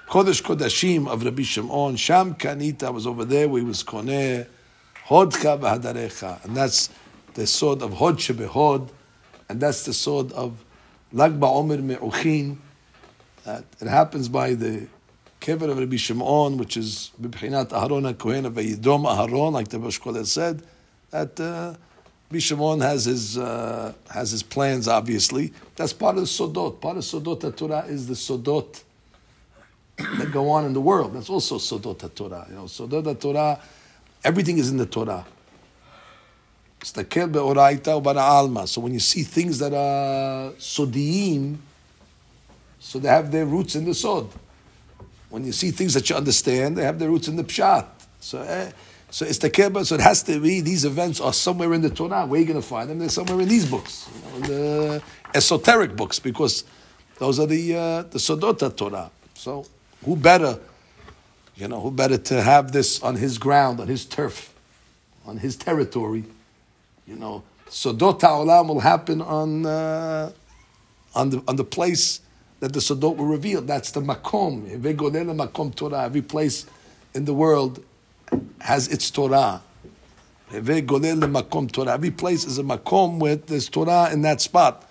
Kodesh 0.09 0.43
Kodashim 0.43 1.07
of 1.07 1.23
Rabbi 1.23 1.43
Shimon. 1.43 1.95
Sham 1.95 2.35
Kanita 2.35 2.93
was 2.93 3.07
over 3.07 3.23
there 3.23 3.47
where 3.47 3.61
he 3.61 3.65
was 3.65 3.81
koneh 3.81 4.45
Hodcha 5.07 5.57
v'hadarecha. 5.57 6.43
And 6.43 6.57
that's 6.57 6.89
the 7.33 7.47
sword 7.47 7.81
of 7.81 7.93
Hod 7.93 8.17
shebehod, 8.17 8.89
and 9.47 9.61
that's 9.61 9.85
the 9.85 9.93
sword 9.93 10.33
of 10.33 10.65
Lag 11.13 11.39
BaOmer. 11.39 12.57
That 13.45 13.63
it 13.79 13.87
happens 13.87 14.27
by 14.27 14.53
the 14.53 14.87
kever 15.39 15.69
of 15.69 15.77
Rabbi 15.77 15.95
Shimon, 15.95 16.57
which 16.57 16.75
is 16.75 17.11
Bibhinat 17.21 17.69
Aharon 17.69 18.13
HaKohen 18.13 18.51
Vayidom 18.51 19.05
Aharon, 19.05 19.53
like 19.53 19.69
the 19.69 19.79
Rosh 19.79 20.01
said, 20.27 20.63
that 21.11 21.39
uh, 21.39 21.75
Rabbi 22.29 22.39
Shimon 22.39 22.81
has 22.81 23.05
his, 23.05 23.37
uh, 23.37 23.93
has 24.09 24.31
his 24.31 24.43
plans, 24.43 24.87
obviously. 24.87 25.53
That's 25.75 25.93
part 25.93 26.17
of 26.17 26.23
the 26.23 26.27
Sodot. 26.27 26.81
Part 26.81 26.97
of 26.97 27.03
Sodot 27.03 27.55
Torah 27.55 27.85
is 27.87 28.07
the 28.07 28.15
Sodot 28.15 28.83
that 29.97 30.31
go 30.31 30.49
on 30.49 30.65
in 30.65 30.73
the 30.73 30.81
world. 30.81 31.13
That's 31.13 31.29
also 31.29 31.57
Sodot 31.57 32.13
Torah. 32.13 32.45
You 32.49 32.55
know, 32.55 32.63
Sodot 32.63 33.19
Torah, 33.19 33.61
everything 34.23 34.57
is 34.57 34.69
in 34.69 34.77
the 34.77 34.85
Torah. 34.85 35.25
So 36.83 37.01
when 38.81 38.93
you 38.93 38.99
see 38.99 39.23
things 39.23 39.59
that 39.59 39.73
are 39.73 40.51
sodiim, 40.51 41.57
so 42.79 42.99
they 42.99 43.09
have 43.09 43.31
their 43.31 43.45
roots 43.45 43.75
in 43.75 43.85
the 43.85 43.95
sod. 43.95 44.29
When 45.29 45.43
you 45.43 45.51
see 45.51 45.71
things 45.71 45.93
that 45.95 46.09
you 46.09 46.15
understand, 46.15 46.77
they 46.77 46.83
have 46.83 46.99
their 46.99 47.09
roots 47.09 47.27
in 47.27 47.35
the 47.35 47.43
pshat. 47.43 47.87
So, 48.19 48.41
eh, 48.41 48.71
so 49.09 49.25
it's 49.25 49.37
the 49.37 49.49
keba. 49.49 49.85
So 49.85 49.95
it 49.95 50.01
has 50.01 50.23
to 50.23 50.39
be 50.39 50.61
these 50.61 50.85
events 50.85 51.19
are 51.19 51.33
somewhere 51.33 51.73
in 51.73 51.81
the 51.81 51.89
Torah. 51.89 52.25
Where 52.25 52.37
are 52.37 52.41
you 52.41 52.47
going 52.47 52.61
to 52.61 52.67
find 52.67 52.89
them? 52.89 52.99
They're 52.99 53.09
somewhere 53.09 53.39
in 53.41 53.47
these 53.47 53.69
books, 53.69 54.09
you 54.13 54.39
know, 54.41 54.47
the 54.47 55.03
esoteric 55.33 55.95
books, 55.95 56.19
because 56.19 56.63
those 57.19 57.39
are 57.39 57.47
the 57.47 57.75
uh, 57.75 58.01
the 58.03 58.19
sodota 58.19 58.75
Torah. 58.75 59.11
So 59.33 59.65
who 60.03 60.15
better, 60.15 60.59
you 61.55 61.67
know, 61.67 61.79
who 61.81 61.91
better 61.91 62.17
to 62.17 62.41
have 62.41 62.71
this 62.71 63.01
on 63.01 63.15
his 63.15 63.37
ground, 63.37 63.79
on 63.79 63.87
his 63.87 64.05
turf, 64.05 64.53
on 65.25 65.37
his 65.37 65.55
territory? 65.55 66.23
You 67.07 67.15
know, 67.15 67.43
Sodot 67.69 68.21
Ha'olam 68.21 68.67
will 68.67 68.79
happen 68.79 69.21
on, 69.21 69.65
uh, 69.65 70.31
on, 71.15 71.29
the, 71.29 71.43
on 71.47 71.55
the 71.55 71.63
place 71.63 72.21
that 72.59 72.73
the 72.73 72.79
Sodot 72.79 73.15
were 73.15 73.25
revealed. 73.25 73.67
That's 73.67 73.91
the 73.91 74.01
Makom. 74.01 74.67
Makom 74.79 75.75
Torah. 75.75 76.03
Every 76.03 76.21
place 76.21 76.65
in 77.13 77.25
the 77.25 77.33
world 77.33 77.83
has 78.59 78.87
its 78.87 79.09
Torah. 79.11 79.61
Every 80.51 80.81
place 80.81 82.45
is 82.45 82.57
a 82.57 82.63
Makom 82.63 83.19
with 83.19 83.47
this 83.47 83.67
Torah 83.67 84.09
in 84.11 84.21
that 84.21 84.39
spot. 84.41 84.89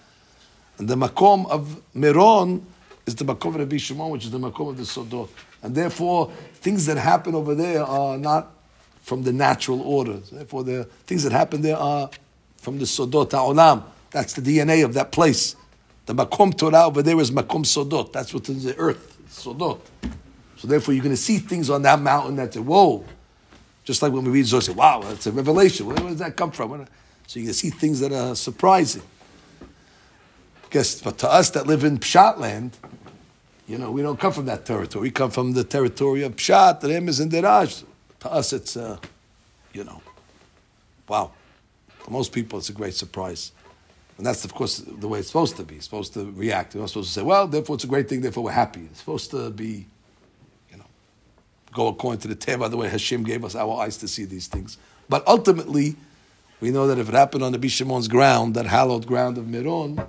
And 0.79 0.87
the 0.87 0.97
Makom 0.97 1.49
of 1.49 1.81
Meron 1.95 2.67
is 3.07 3.15
the 3.15 3.25
Makom 3.25 3.55
of 3.55 3.57
Rabbi 3.57 3.79
Shimon, 3.79 4.11
which 4.11 4.27
is 4.27 4.31
the 4.31 4.39
Makom 4.39 4.69
of 4.69 4.77
the 4.77 4.83
Sodot. 4.83 5.31
And 5.63 5.75
therefore, 5.75 6.31
things 6.55 6.85
that 6.87 6.99
happen 6.99 7.35
over 7.35 7.55
there 7.55 7.83
are 7.83 8.19
not 8.19 8.53
from 9.01 9.23
the 9.23 9.33
natural 9.33 9.81
order. 9.81 10.19
Therefore, 10.19 10.65
the 10.65 10.85
things 11.07 11.23
that 11.23 11.33
happen 11.33 11.63
there 11.63 11.79
are 11.79 12.11
from 12.59 12.79
the 12.79 12.85
Sodot 12.85 13.33
Ha'olam. 13.33 13.85
That's 14.11 14.35
the 14.35 14.43
DNA 14.43 14.85
of 14.85 14.93
that 14.95 15.11
place. 15.13 15.57
The 16.05 16.15
Makom 16.15 16.55
Torah 16.57 16.85
over 16.87 17.03
there 17.03 17.19
is 17.19 17.31
Makom 17.31 17.65
Sodot. 17.65 18.13
That's 18.13 18.35
what's 18.35 18.49
in 18.51 18.63
the 18.63 18.77
earth, 18.77 19.17
Sodot. 19.31 19.81
So 20.57 20.69
therefore, 20.69 20.93
you're 20.93 21.03
going 21.03 21.17
to 21.17 21.21
see 21.21 21.39
things 21.39 21.71
on 21.71 21.83
that 21.83 22.01
mountain 22.01 22.37
that 22.37 22.53
say, 22.53 22.61
whoa. 22.61 23.05
Just 23.87 24.03
like 24.03 24.13
when 24.13 24.25
we 24.25 24.31
read 24.31 24.47
Zohar, 24.47 24.61
say, 24.61 24.73
wow, 24.73 25.01
that's 25.01 25.29
a 25.29 25.33
revelation. 25.33 25.87
Where, 25.87 25.95
where 25.95 26.09
does 26.09 26.19
that 26.19 26.37
come 26.37 26.51
from? 26.51 26.87
So 27.29 27.39
you 27.39 27.47
can 27.47 27.55
see 27.55 27.71
things 27.71 28.01
that 28.01 28.13
are 28.13 28.35
surprising. 28.35 29.03
Guess, 30.71 31.03
but 31.03 31.19
to 31.19 31.33
us 31.33 31.51
that 31.51 31.69
live 31.69 31.85
in 31.85 31.99
Pshat 31.99 32.39
land, 32.39 32.77
you 33.69 33.79
know, 33.79 33.93
we 33.93 34.03
don't 34.03 34.19
come 34.19 34.33
from 34.33 34.47
that 34.47 34.67
territory. 34.67 35.03
We 35.03 35.11
come 35.13 35.31
from 35.31 35.53
the 35.53 35.63
territory 35.63 36.25
of 36.25 36.35
Pshat, 36.35 36.83
Remez, 36.83 37.21
and 37.21 37.31
Derash. 37.31 37.85
To 38.21 38.33
us, 38.33 38.53
it's, 38.53 38.77
uh, 38.77 38.99
you 39.73 39.85
know, 39.85 40.03
wow. 41.09 41.31
For 42.01 42.11
most 42.11 42.33
people, 42.33 42.59
it's 42.59 42.69
a 42.69 42.73
great 42.73 42.95
surprise. 42.95 43.53
And 44.19 44.27
that's, 44.27 44.45
of 44.45 44.53
course, 44.53 44.79
the 44.79 45.07
way 45.07 45.21
it's 45.21 45.29
supposed 45.29 45.57
to 45.59 45.63
be. 45.63 45.77
It's 45.77 45.85
supposed 45.85 46.13
to 46.15 46.33
react. 46.33 46.75
You're 46.75 46.83
not 46.83 46.91
supposed 46.91 47.09
to 47.11 47.21
say, 47.21 47.23
well, 47.23 47.47
therefore 47.47 47.77
it's 47.77 47.85
a 47.85 47.89
great 47.89 48.09
thing, 48.09 48.21
therefore 48.21 48.45
we're 48.45 48.51
happy. 48.51 48.89
It's 48.91 48.99
supposed 48.99 49.31
to 49.31 49.51
be, 49.51 49.87
go 51.73 51.89
according 51.89 52.21
to 52.21 52.29
the 52.29 52.37
Teva, 52.37 52.71
the 52.71 52.77
way 52.77 52.89
Hashem 52.89 53.25
gave 53.25 53.45
us 53.45 53.55
our 53.55 53.81
eyes 53.81 53.97
to 53.99 54.09
see 54.09 54.25
these 54.25 54.47
things. 54.47 54.79
But 55.09 55.27
ultimately, 55.27 55.97
we 56.61 56.71
know 56.71 56.87
that 56.87 56.99
if 56.99 57.09
it 57.09 57.15
happened 57.15 57.45
on 57.45 57.53
the 57.53 57.59
Bishamon's 57.59 58.09
ground, 58.09 58.55
that 58.55 58.67
hallowed 58.67 59.07
ground 59.07 59.39
of 59.39 59.47
Miron, 59.47 60.07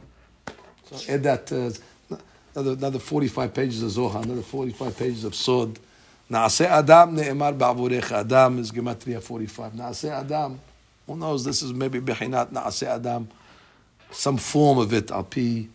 so 0.85 1.13
add 1.13 1.23
that, 1.23 1.51
uh, 1.51 2.15
another, 2.55 2.71
another 2.71 2.99
45 2.99 3.53
pages 3.53 3.83
of 3.83 3.91
Zohar, 3.91 4.23
another 4.23 4.41
45 4.41 4.97
pages 4.97 5.23
of 5.25 5.35
Sod, 5.35 5.77
Naaseh 6.29 6.65
Adam 6.65 7.15
ne'emar 7.15 7.57
ba'avurech. 7.57 8.11
Adam 8.11 8.59
is 8.59 8.71
Gematria 8.71 9.21
45. 9.21 9.73
Naaseh 9.73 10.09
Adam. 10.09 10.59
Who 11.05 11.15
knows? 11.15 11.45
This 11.45 11.61
is 11.61 11.73
maybe 11.73 12.01
Bechinat 12.01 12.51
Naaseh 12.51 12.87
Adam. 12.87 13.29
Some 14.11 14.37
form 14.37 14.77
of 14.77 14.93
it, 14.93 15.07
Alpi, 15.07 15.67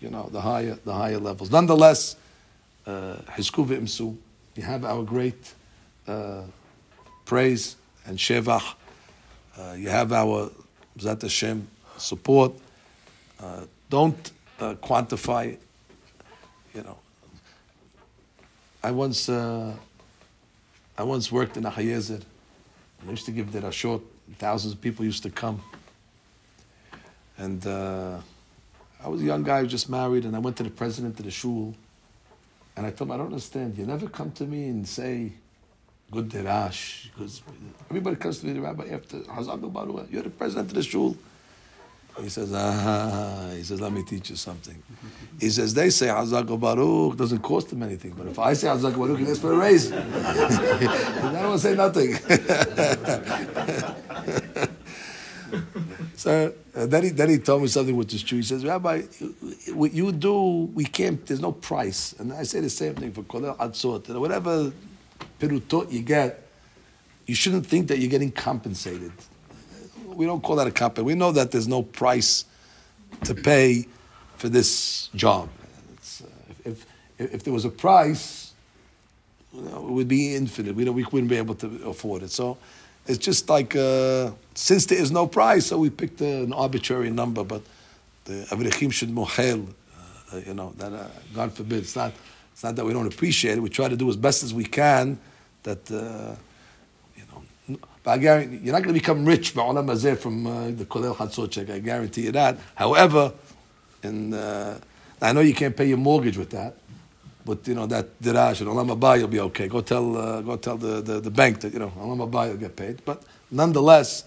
you 0.00 0.10
know, 0.10 0.28
the 0.30 0.40
higher, 0.40 0.78
the 0.84 0.92
higher 0.92 1.18
levels. 1.18 1.50
Nonetheless, 1.50 2.16
Hizku 2.86 3.62
uh, 3.62 3.66
v'imsu. 3.66 4.16
You 4.54 4.62
have 4.62 4.84
our 4.84 5.02
great 5.02 5.52
uh, 6.06 6.42
praise 7.24 7.76
and 8.06 8.18
Shevach. 8.18 8.74
Uh, 9.58 9.74
you 9.76 9.88
have 9.88 10.12
our 10.12 10.50
Zat 10.98 11.22
Hashem 11.22 11.66
support. 11.96 12.52
Uh, 13.40 13.62
don't 13.90 14.30
uh, 14.60 14.74
quantify, 14.74 15.56
you 16.72 16.82
know. 16.82 16.98
I 18.82 18.92
once 18.92 19.28
uh, 19.28 19.74
I 20.96 21.02
once 21.02 21.32
worked 21.32 21.56
in 21.56 21.66
a. 21.66 21.70
I 23.06 23.10
used 23.10 23.26
to 23.26 23.32
give 23.32 23.50
the 23.50 23.60
Rashot. 23.60 24.02
Thousands 24.38 24.74
of 24.74 24.80
people 24.80 25.04
used 25.04 25.22
to 25.24 25.30
come. 25.30 25.62
And 27.36 27.66
uh, 27.66 28.18
I 29.02 29.08
was 29.08 29.20
a 29.20 29.24
young 29.24 29.42
guy 29.42 29.60
who 29.62 29.66
just 29.66 29.90
married, 29.90 30.24
and 30.24 30.36
I 30.36 30.38
went 30.38 30.56
to 30.58 30.62
the 30.62 30.70
president 30.70 31.18
of 31.18 31.24
the 31.24 31.30
shul. 31.30 31.74
And 32.76 32.86
I 32.86 32.90
told 32.90 33.08
him, 33.08 33.12
I 33.12 33.16
don't 33.18 33.26
understand. 33.26 33.78
You 33.78 33.86
never 33.86 34.08
come 34.08 34.32
to 34.32 34.44
me 34.44 34.68
and 34.68 34.86
say, 34.86 35.32
good 36.10 36.28
derash. 36.28 37.08
Because 37.12 37.42
everybody 37.88 38.16
comes 38.16 38.40
to 38.40 38.46
me, 38.46 38.54
the 38.54 38.60
rabbi, 38.60 38.88
after 38.88 39.20
Hazak 39.20 40.12
You're 40.12 40.22
the 40.22 40.30
president 40.30 40.68
of 40.68 40.74
the 40.74 40.82
shul. 40.82 41.16
He 42.20 42.28
says, 42.28 42.52
ah, 42.54 43.50
he 43.56 43.64
says, 43.64 43.80
let 43.80 43.92
me 43.92 44.04
teach 44.04 44.30
you 44.30 44.36
something. 44.36 44.80
He 45.40 45.50
says, 45.50 45.74
they 45.74 45.90
say 45.90 46.06
Hazak 46.06 46.60
Baruch 46.60 47.16
doesn't 47.16 47.40
cost 47.40 47.70
them 47.70 47.82
anything, 47.82 48.14
but 48.16 48.28
if 48.28 48.38
I 48.38 48.52
say 48.52 48.68
Hazak 48.68 48.96
Baruch, 48.96 49.18
he 49.18 49.24
gets 49.24 49.40
for 49.40 49.52
a 49.52 49.56
raise. 49.56 49.90
I 49.92 51.32
don't 51.32 51.48
want 51.48 51.60
to 51.60 51.68
say 51.68 51.74
nothing. 51.74 52.14
so 56.16 56.54
uh, 56.76 56.86
then, 56.86 57.04
he, 57.04 57.10
then 57.10 57.28
he 57.30 57.38
told 57.38 57.62
me 57.62 57.68
something 57.68 57.96
which 57.96 58.12
is 58.14 58.22
true. 58.22 58.38
He 58.38 58.44
says, 58.44 58.64
Rabbi, 58.64 59.02
what 59.72 59.92
you 59.92 60.10
do, 60.12 60.70
we 60.74 60.84
can't, 60.84 61.24
there's 61.26 61.40
no 61.40 61.52
price. 61.52 62.14
And 62.18 62.32
I 62.32 62.42
say 62.42 62.60
the 62.60 62.70
same 62.70 62.94
thing 62.94 63.12
for 63.12 63.22
Kolel 63.22 63.56
Chatzot. 63.56 64.18
Whatever 64.18 64.72
pirutot 65.38 65.92
you 65.92 66.00
get, 66.00 66.48
you 67.26 67.34
shouldn't 67.34 67.66
think 67.66 67.88
that 67.88 67.98
you're 67.98 68.10
getting 68.10 68.32
compensated 68.32 69.12
we 70.14 70.26
don't 70.26 70.42
call 70.42 70.56
that 70.56 70.66
a 70.66 70.70
company. 70.70 71.04
We 71.04 71.14
know 71.14 71.32
that 71.32 71.50
there's 71.50 71.68
no 71.68 71.82
price 71.82 72.44
to 73.24 73.34
pay 73.34 73.86
for 74.36 74.48
this 74.48 75.08
job. 75.14 75.48
Uh, 75.58 76.26
if, 76.64 76.86
if, 77.18 77.34
if 77.34 77.44
there 77.44 77.52
was 77.52 77.64
a 77.64 77.70
price, 77.70 78.52
you 79.52 79.62
know, 79.62 79.88
it 79.88 79.92
would 79.92 80.08
be 80.08 80.34
infinite. 80.34 80.74
We, 80.74 80.88
we 80.88 81.04
wouldn't 81.04 81.28
be 81.28 81.36
able 81.36 81.54
to 81.56 81.88
afford 81.88 82.22
it. 82.22 82.30
So 82.30 82.58
it's 83.06 83.18
just 83.18 83.48
like 83.48 83.76
uh, 83.76 84.30
since 84.54 84.86
there 84.86 84.98
is 84.98 85.10
no 85.10 85.26
price, 85.26 85.66
so 85.66 85.78
we 85.78 85.90
picked 85.90 86.20
an 86.20 86.52
arbitrary 86.52 87.10
number. 87.10 87.44
But 87.44 87.62
the 88.24 88.46
avrechim 88.50 88.92
should 88.92 89.10
mohel, 89.10 89.66
uh, 90.32 90.36
you 90.38 90.54
know, 90.54 90.72
that 90.78 90.92
uh, 90.92 91.08
God 91.34 91.52
forbid. 91.52 91.80
It's 91.80 91.96
not. 91.96 92.12
It's 92.52 92.62
not 92.62 92.76
that 92.76 92.84
we 92.84 92.92
don't 92.92 93.12
appreciate 93.12 93.58
it. 93.58 93.60
We 93.60 93.68
try 93.68 93.88
to 93.88 93.96
do 93.96 94.08
as 94.08 94.16
best 94.16 94.44
as 94.44 94.54
we 94.54 94.64
can. 94.64 95.18
That 95.64 95.90
uh, 95.90 96.36
but 98.02 98.10
I 98.10 98.18
guarantee 98.18 98.58
you're 98.58 98.72
not 98.72 98.82
going 98.82 98.94
to 98.94 99.00
become 99.00 99.24
rich 99.24 99.54
ba'olam 99.54 99.86
hazeh 99.86 100.18
from 100.18 100.46
uh, 100.46 100.70
the 100.70 100.84
kolel 100.84 101.16
chatzot 101.16 101.50
check. 101.50 101.70
I 101.70 101.78
guarantee 101.78 102.22
you 102.22 102.32
that. 102.32 102.58
However, 102.74 103.32
and 104.02 104.34
uh, 104.34 104.74
I 105.20 105.32
know 105.32 105.40
you 105.40 105.54
can't 105.54 105.74
pay 105.74 105.86
your 105.86 105.96
mortgage 105.96 106.36
with 106.36 106.50
that, 106.50 106.76
but 107.44 107.66
you 107.68 107.74
know 107.74 107.86
that 107.86 108.20
dirash 108.20 108.60
and 108.60 108.70
olam 108.70 108.96
haba 108.96 109.18
you'll 109.18 109.28
be 109.28 109.40
okay. 109.40 109.68
Go 109.68 109.80
tell 109.80 110.16
uh, 110.16 110.40
go 110.40 110.56
tell 110.56 110.76
the, 110.76 111.00
the, 111.00 111.20
the, 111.20 111.30
bank 111.30 111.60
that 111.60 111.72
you 111.72 111.78
know 111.78 111.92
olam 111.98 112.28
haba 112.28 112.48
you'll 112.48 112.56
get 112.56 112.76
paid. 112.76 113.04
But 113.04 113.22
nonetheless, 113.50 114.24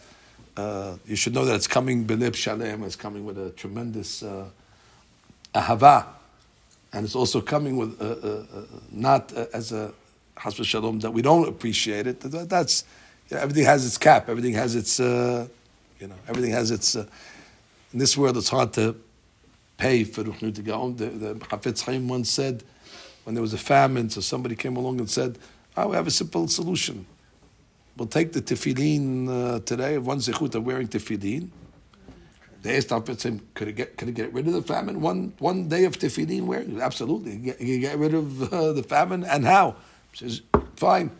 uh, 0.56 0.98
you 1.06 1.16
should 1.16 1.34
know 1.34 1.46
that 1.46 1.56
it's 1.56 1.68
coming 1.68 2.06
belib 2.06 2.36
shalem. 2.36 2.84
It's 2.84 2.96
coming 2.96 3.26
with 3.26 3.38
a 3.38 3.52
tremendous 3.52 4.24
uh, 4.24 4.46
ahava, 5.54 6.06
and 6.94 7.06
it's 7.06 7.16
also 7.16 7.42
coming 7.42 7.78
with 7.78 8.02
uh, 8.02 8.06
uh, 8.06 8.60
uh 8.60 8.66
not 8.92 9.34
as 9.34 9.72
a 9.72 9.94
hasbah 10.38 10.66
shalom 10.66 11.00
that 11.00 11.12
we 11.12 11.22
don't 11.22 11.48
appreciate 11.48 12.08
it. 12.08 12.22
That's 12.22 12.84
you 13.30 13.36
know, 13.36 13.44
everything 13.44 13.66
has 13.66 13.86
its 13.86 13.98
cap. 13.98 14.30
Everything 14.30 14.54
has 14.54 14.76
its, 14.76 15.00
uh, 15.00 15.48
you 16.00 16.08
know, 16.08 16.16
everything 16.28 16.52
has 16.52 16.72
its. 16.72 16.96
Uh, 16.96 17.06
in 17.94 18.00
this 18.00 18.18
world, 18.18 18.38
it's 18.38 18.50
hard 18.50 18.74
to 18.74 18.96
pay 19.78 20.04
for 20.04 20.24
Ruchnu 20.24 20.64
Gaon. 20.64 20.96
The, 20.96 21.06
the 21.06 21.34
Hafetz 21.36 21.84
Chaim 21.84 22.08
once 22.08 22.30
said, 22.30 22.64
when 23.28 23.36
there 23.36 23.42
was 23.42 23.52
a 23.52 23.58
famine, 23.58 24.10
so 24.10 24.22
somebody 24.22 24.56
came 24.56 24.78
along 24.78 25.00
and 25.00 25.10
said, 25.10 25.38
"Oh, 25.76 25.90
we 25.90 25.98
have 25.98 26.08
a 26.08 26.12
simple 26.12 26.48
solution. 26.48 27.06
We'll 27.98 28.08
take 28.08 28.32
the 28.32 28.42
tefillin 28.42 29.28
uh, 29.28 29.60
today, 29.60 29.98
one 29.98 30.20
zechut 30.20 30.56
of 30.56 30.66
wearing 30.66 30.88
tefillin, 30.88 31.50
They 32.62 32.78
asked 32.78 32.88
Hafetz 32.88 33.24
Chaim, 33.24 33.42
could 33.54 33.68
it 33.68 33.74
get 33.74 33.98
could 33.98 34.08
it 34.08 34.16
get 34.16 34.32
rid 34.32 34.48
of 34.48 34.54
the 34.54 34.62
famine? 34.62 35.02
One 35.02 35.34
one 35.40 35.68
day 35.68 35.84
of 35.84 36.00
tefillin 36.00 36.44
wearing? 36.44 36.80
Absolutely. 36.80 37.34
You 37.34 37.38
get, 37.40 37.60
you 37.60 37.80
get 37.80 37.98
rid 37.98 38.14
of 38.14 38.54
uh, 38.54 38.72
the 38.72 38.84
famine, 38.84 39.26
and 39.26 39.44
how? 39.44 39.76
He 40.14 40.20
says, 40.20 40.42
fine. 40.78 41.12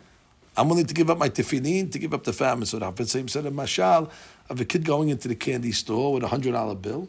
I'm 0.56 0.70
willing 0.70 0.86
to 0.86 0.94
give 0.94 1.10
up 1.10 1.18
my 1.18 1.28
tefillin 1.28 1.92
to 1.92 1.98
give 1.98 2.14
up 2.14 2.24
the 2.24 2.32
famine. 2.32 2.64
So 2.64 2.78
the 2.78 2.90
Hafetz 2.90 3.12
Chaim 3.12 3.28
said, 3.28 3.44
a 3.44 3.50
mashal 3.50 4.10
of 4.48 4.58
a 4.58 4.64
kid 4.64 4.82
going 4.82 5.10
into 5.10 5.28
the 5.28 5.34
candy 5.36 5.72
store 5.72 6.14
with 6.14 6.22
a 6.22 6.28
hundred 6.28 6.52
dollar 6.52 6.74
bill, 6.74 7.06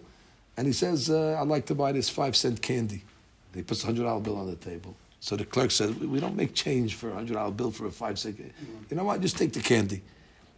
and 0.57 0.67
he 0.67 0.73
says, 0.73 1.09
uh, 1.09 1.39
I'd 1.39 1.47
like 1.47 1.67
to 1.67 1.75
buy 1.75 1.93
this 1.93 2.09
five 2.09 2.35
cent 2.35 2.61
candy. 2.61 3.05
He 3.53 3.63
puts 3.63 3.83
a 3.83 3.87
hundred 3.87 4.03
dollar 4.03 4.21
bill 4.21 4.37
on 4.37 4.47
the 4.47 4.55
table. 4.55 4.95
So 5.19 5.35
the 5.35 5.45
clerk 5.45 5.71
says, 5.71 5.95
we 5.95 6.19
don't 6.19 6.35
make 6.35 6.53
change 6.53 6.95
for 6.95 7.09
a 7.09 7.13
hundred 7.13 7.33
dollar 7.33 7.51
bill 7.51 7.71
for 7.71 7.87
a 7.87 7.91
five 7.91 8.17
cent. 8.17 8.39
You 8.89 8.95
know 8.95 9.03
what? 9.03 9.19
Just 9.21 9.37
take 9.37 9.53
the 9.53 9.59
candy. 9.59 10.01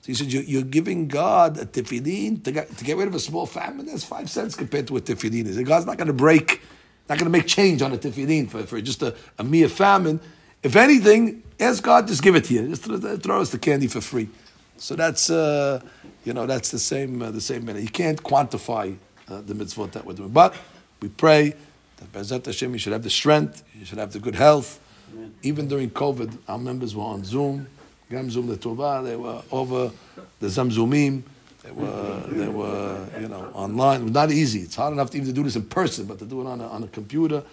So 0.02 0.08
he 0.08 0.14
said, 0.14 0.32
you're 0.32 0.64
giving 0.64 1.08
God 1.08 1.58
a 1.58 1.66
tefillin 1.66 2.44
to 2.44 2.52
get, 2.52 2.76
to 2.78 2.84
get 2.84 2.98
rid 2.98 3.08
of 3.08 3.16
a 3.16 3.20
small 3.20 3.46
famine. 3.46 3.86
That's 3.86 4.04
five 4.04 4.30
cents 4.30 4.56
compared 4.56 4.88
to 4.88 4.94
what 4.94 5.06
tefillin 5.06 5.46
is. 5.46 5.62
God's 5.62 5.86
not 5.86 5.98
going 5.98 6.08
to 6.08 6.14
break, 6.14 6.62
not 7.08 7.20
going 7.20 7.32
to 7.32 7.38
make 7.38 7.48
change 7.48 7.82
on 7.82 7.94
a 7.94 7.98
tefillin 7.98 8.50
for, 8.50 8.64
for 8.64 8.82
just 8.82 9.04
a, 9.04 9.16
a 9.38 9.44
mere 9.44 9.70
famine. 9.70 10.20
If 10.64 10.76
anything, 10.76 11.44
ask 11.60 11.84
God, 11.84 12.08
just 12.08 12.24
give 12.24 12.36
it 12.36 12.46
to 12.46 12.54
you. 12.54 12.68
Just 12.68 12.84
throw, 12.84 13.18
throw 13.18 13.42
us 13.42 13.52
the 13.52 13.60
candy 13.60 13.88
for 13.88 14.02
free. 14.02 14.30
So 14.78 14.96
that's, 14.96 15.30
uh, 15.30 15.82
you 16.26 16.34
know, 16.34 16.48
that's 16.48 16.72
the 16.72 16.80
same, 16.80 17.22
uh, 17.22 17.30
the 17.30 17.42
same 17.42 17.66
minute. 17.66 17.84
You 17.84 17.90
can't 17.90 18.22
quantify 18.22 18.98
uh, 19.28 19.42
the 19.42 19.54
mitzvot 19.54 19.92
that 19.92 20.06
we're 20.06 20.14
doing. 20.14 20.30
But 20.30 20.56
we 21.00 21.10
pray 21.10 21.54
that 22.02 22.12
Bezat 22.12 22.46
Hashem, 22.46 22.74
you 22.74 22.80
should 22.80 22.94
have 22.94 23.04
the 23.04 23.10
strength, 23.10 23.64
you 23.78 23.86
should 23.86 24.00
have 24.00 24.12
the 24.12 24.20
good 24.20 24.36
health. 24.36 24.80
Amen. 25.14 25.34
Even 25.44 25.68
during 25.68 25.90
COVID, 25.92 26.38
our 26.48 26.58
members 26.58 26.96
were 26.96 27.04
on 27.04 27.24
Zoom. 27.24 27.68
Gamzum 28.10 28.54
Letova, 28.54 29.04
they 29.04 29.16
were 29.16 29.42
over 29.52 29.92
the 30.40 30.48
Zamzumim. 30.48 31.24
They 31.64 31.72
were, 31.72 32.24
they 32.28 32.48
were, 32.48 33.08
you 33.20 33.28
know, 33.28 33.52
online. 33.54 34.02
It 34.02 34.04
was 34.06 34.14
not 34.14 34.32
easy. 34.32 34.62
It's 34.62 34.76
hard 34.76 34.94
enough 34.94 35.12
to 35.12 35.18
even 35.18 35.28
to 35.28 35.34
do 35.34 35.44
this 35.44 35.56
in 35.56 35.64
person, 35.64 36.06
but 36.06 36.18
to 36.20 36.26
do 36.26 36.42
it 36.42 36.48
on 36.48 36.60
a, 36.60 36.68
on 36.68 36.84
a 36.84 36.88
computer. 36.88 37.44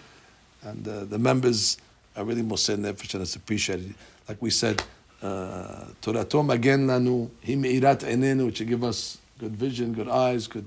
And 0.63 0.85
uh, 0.87 1.05
the 1.05 1.19
members 1.19 1.77
are 2.17 2.25
really 2.25 2.41
Moshe 2.41 2.75
Nefesh, 2.75 3.13
and 3.13 3.21
it's 3.21 3.35
appreciated. 3.35 3.93
Like 4.27 4.41
we 4.41 4.49
said, 4.49 4.81
uh, 5.21 5.85
Torato 6.01 6.43
Magen 6.43 6.87
Lanu, 6.87 7.29
Him 7.41 7.63
Irat 7.63 7.99
Enenu, 7.99 8.47
which 8.47 8.65
give 8.67 8.83
us 8.83 9.19
good 9.37 9.55
vision, 9.55 9.93
good 9.93 10.09
eyes, 10.09 10.47
good 10.47 10.65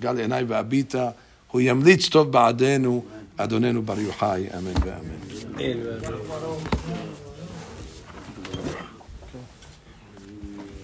Gal 0.00 0.16
Enai 0.16 0.44
Va'abita, 0.44 1.14
Hu 1.50 1.58
Yamlitz 1.58 2.10
Tov 2.10 2.30
Ba'adenu, 2.30 3.04
Adonenu 3.40 3.82
Bar 3.82 3.96
Yochai. 3.96 4.50
Amen. 4.54 4.76
Amen. 4.82 5.20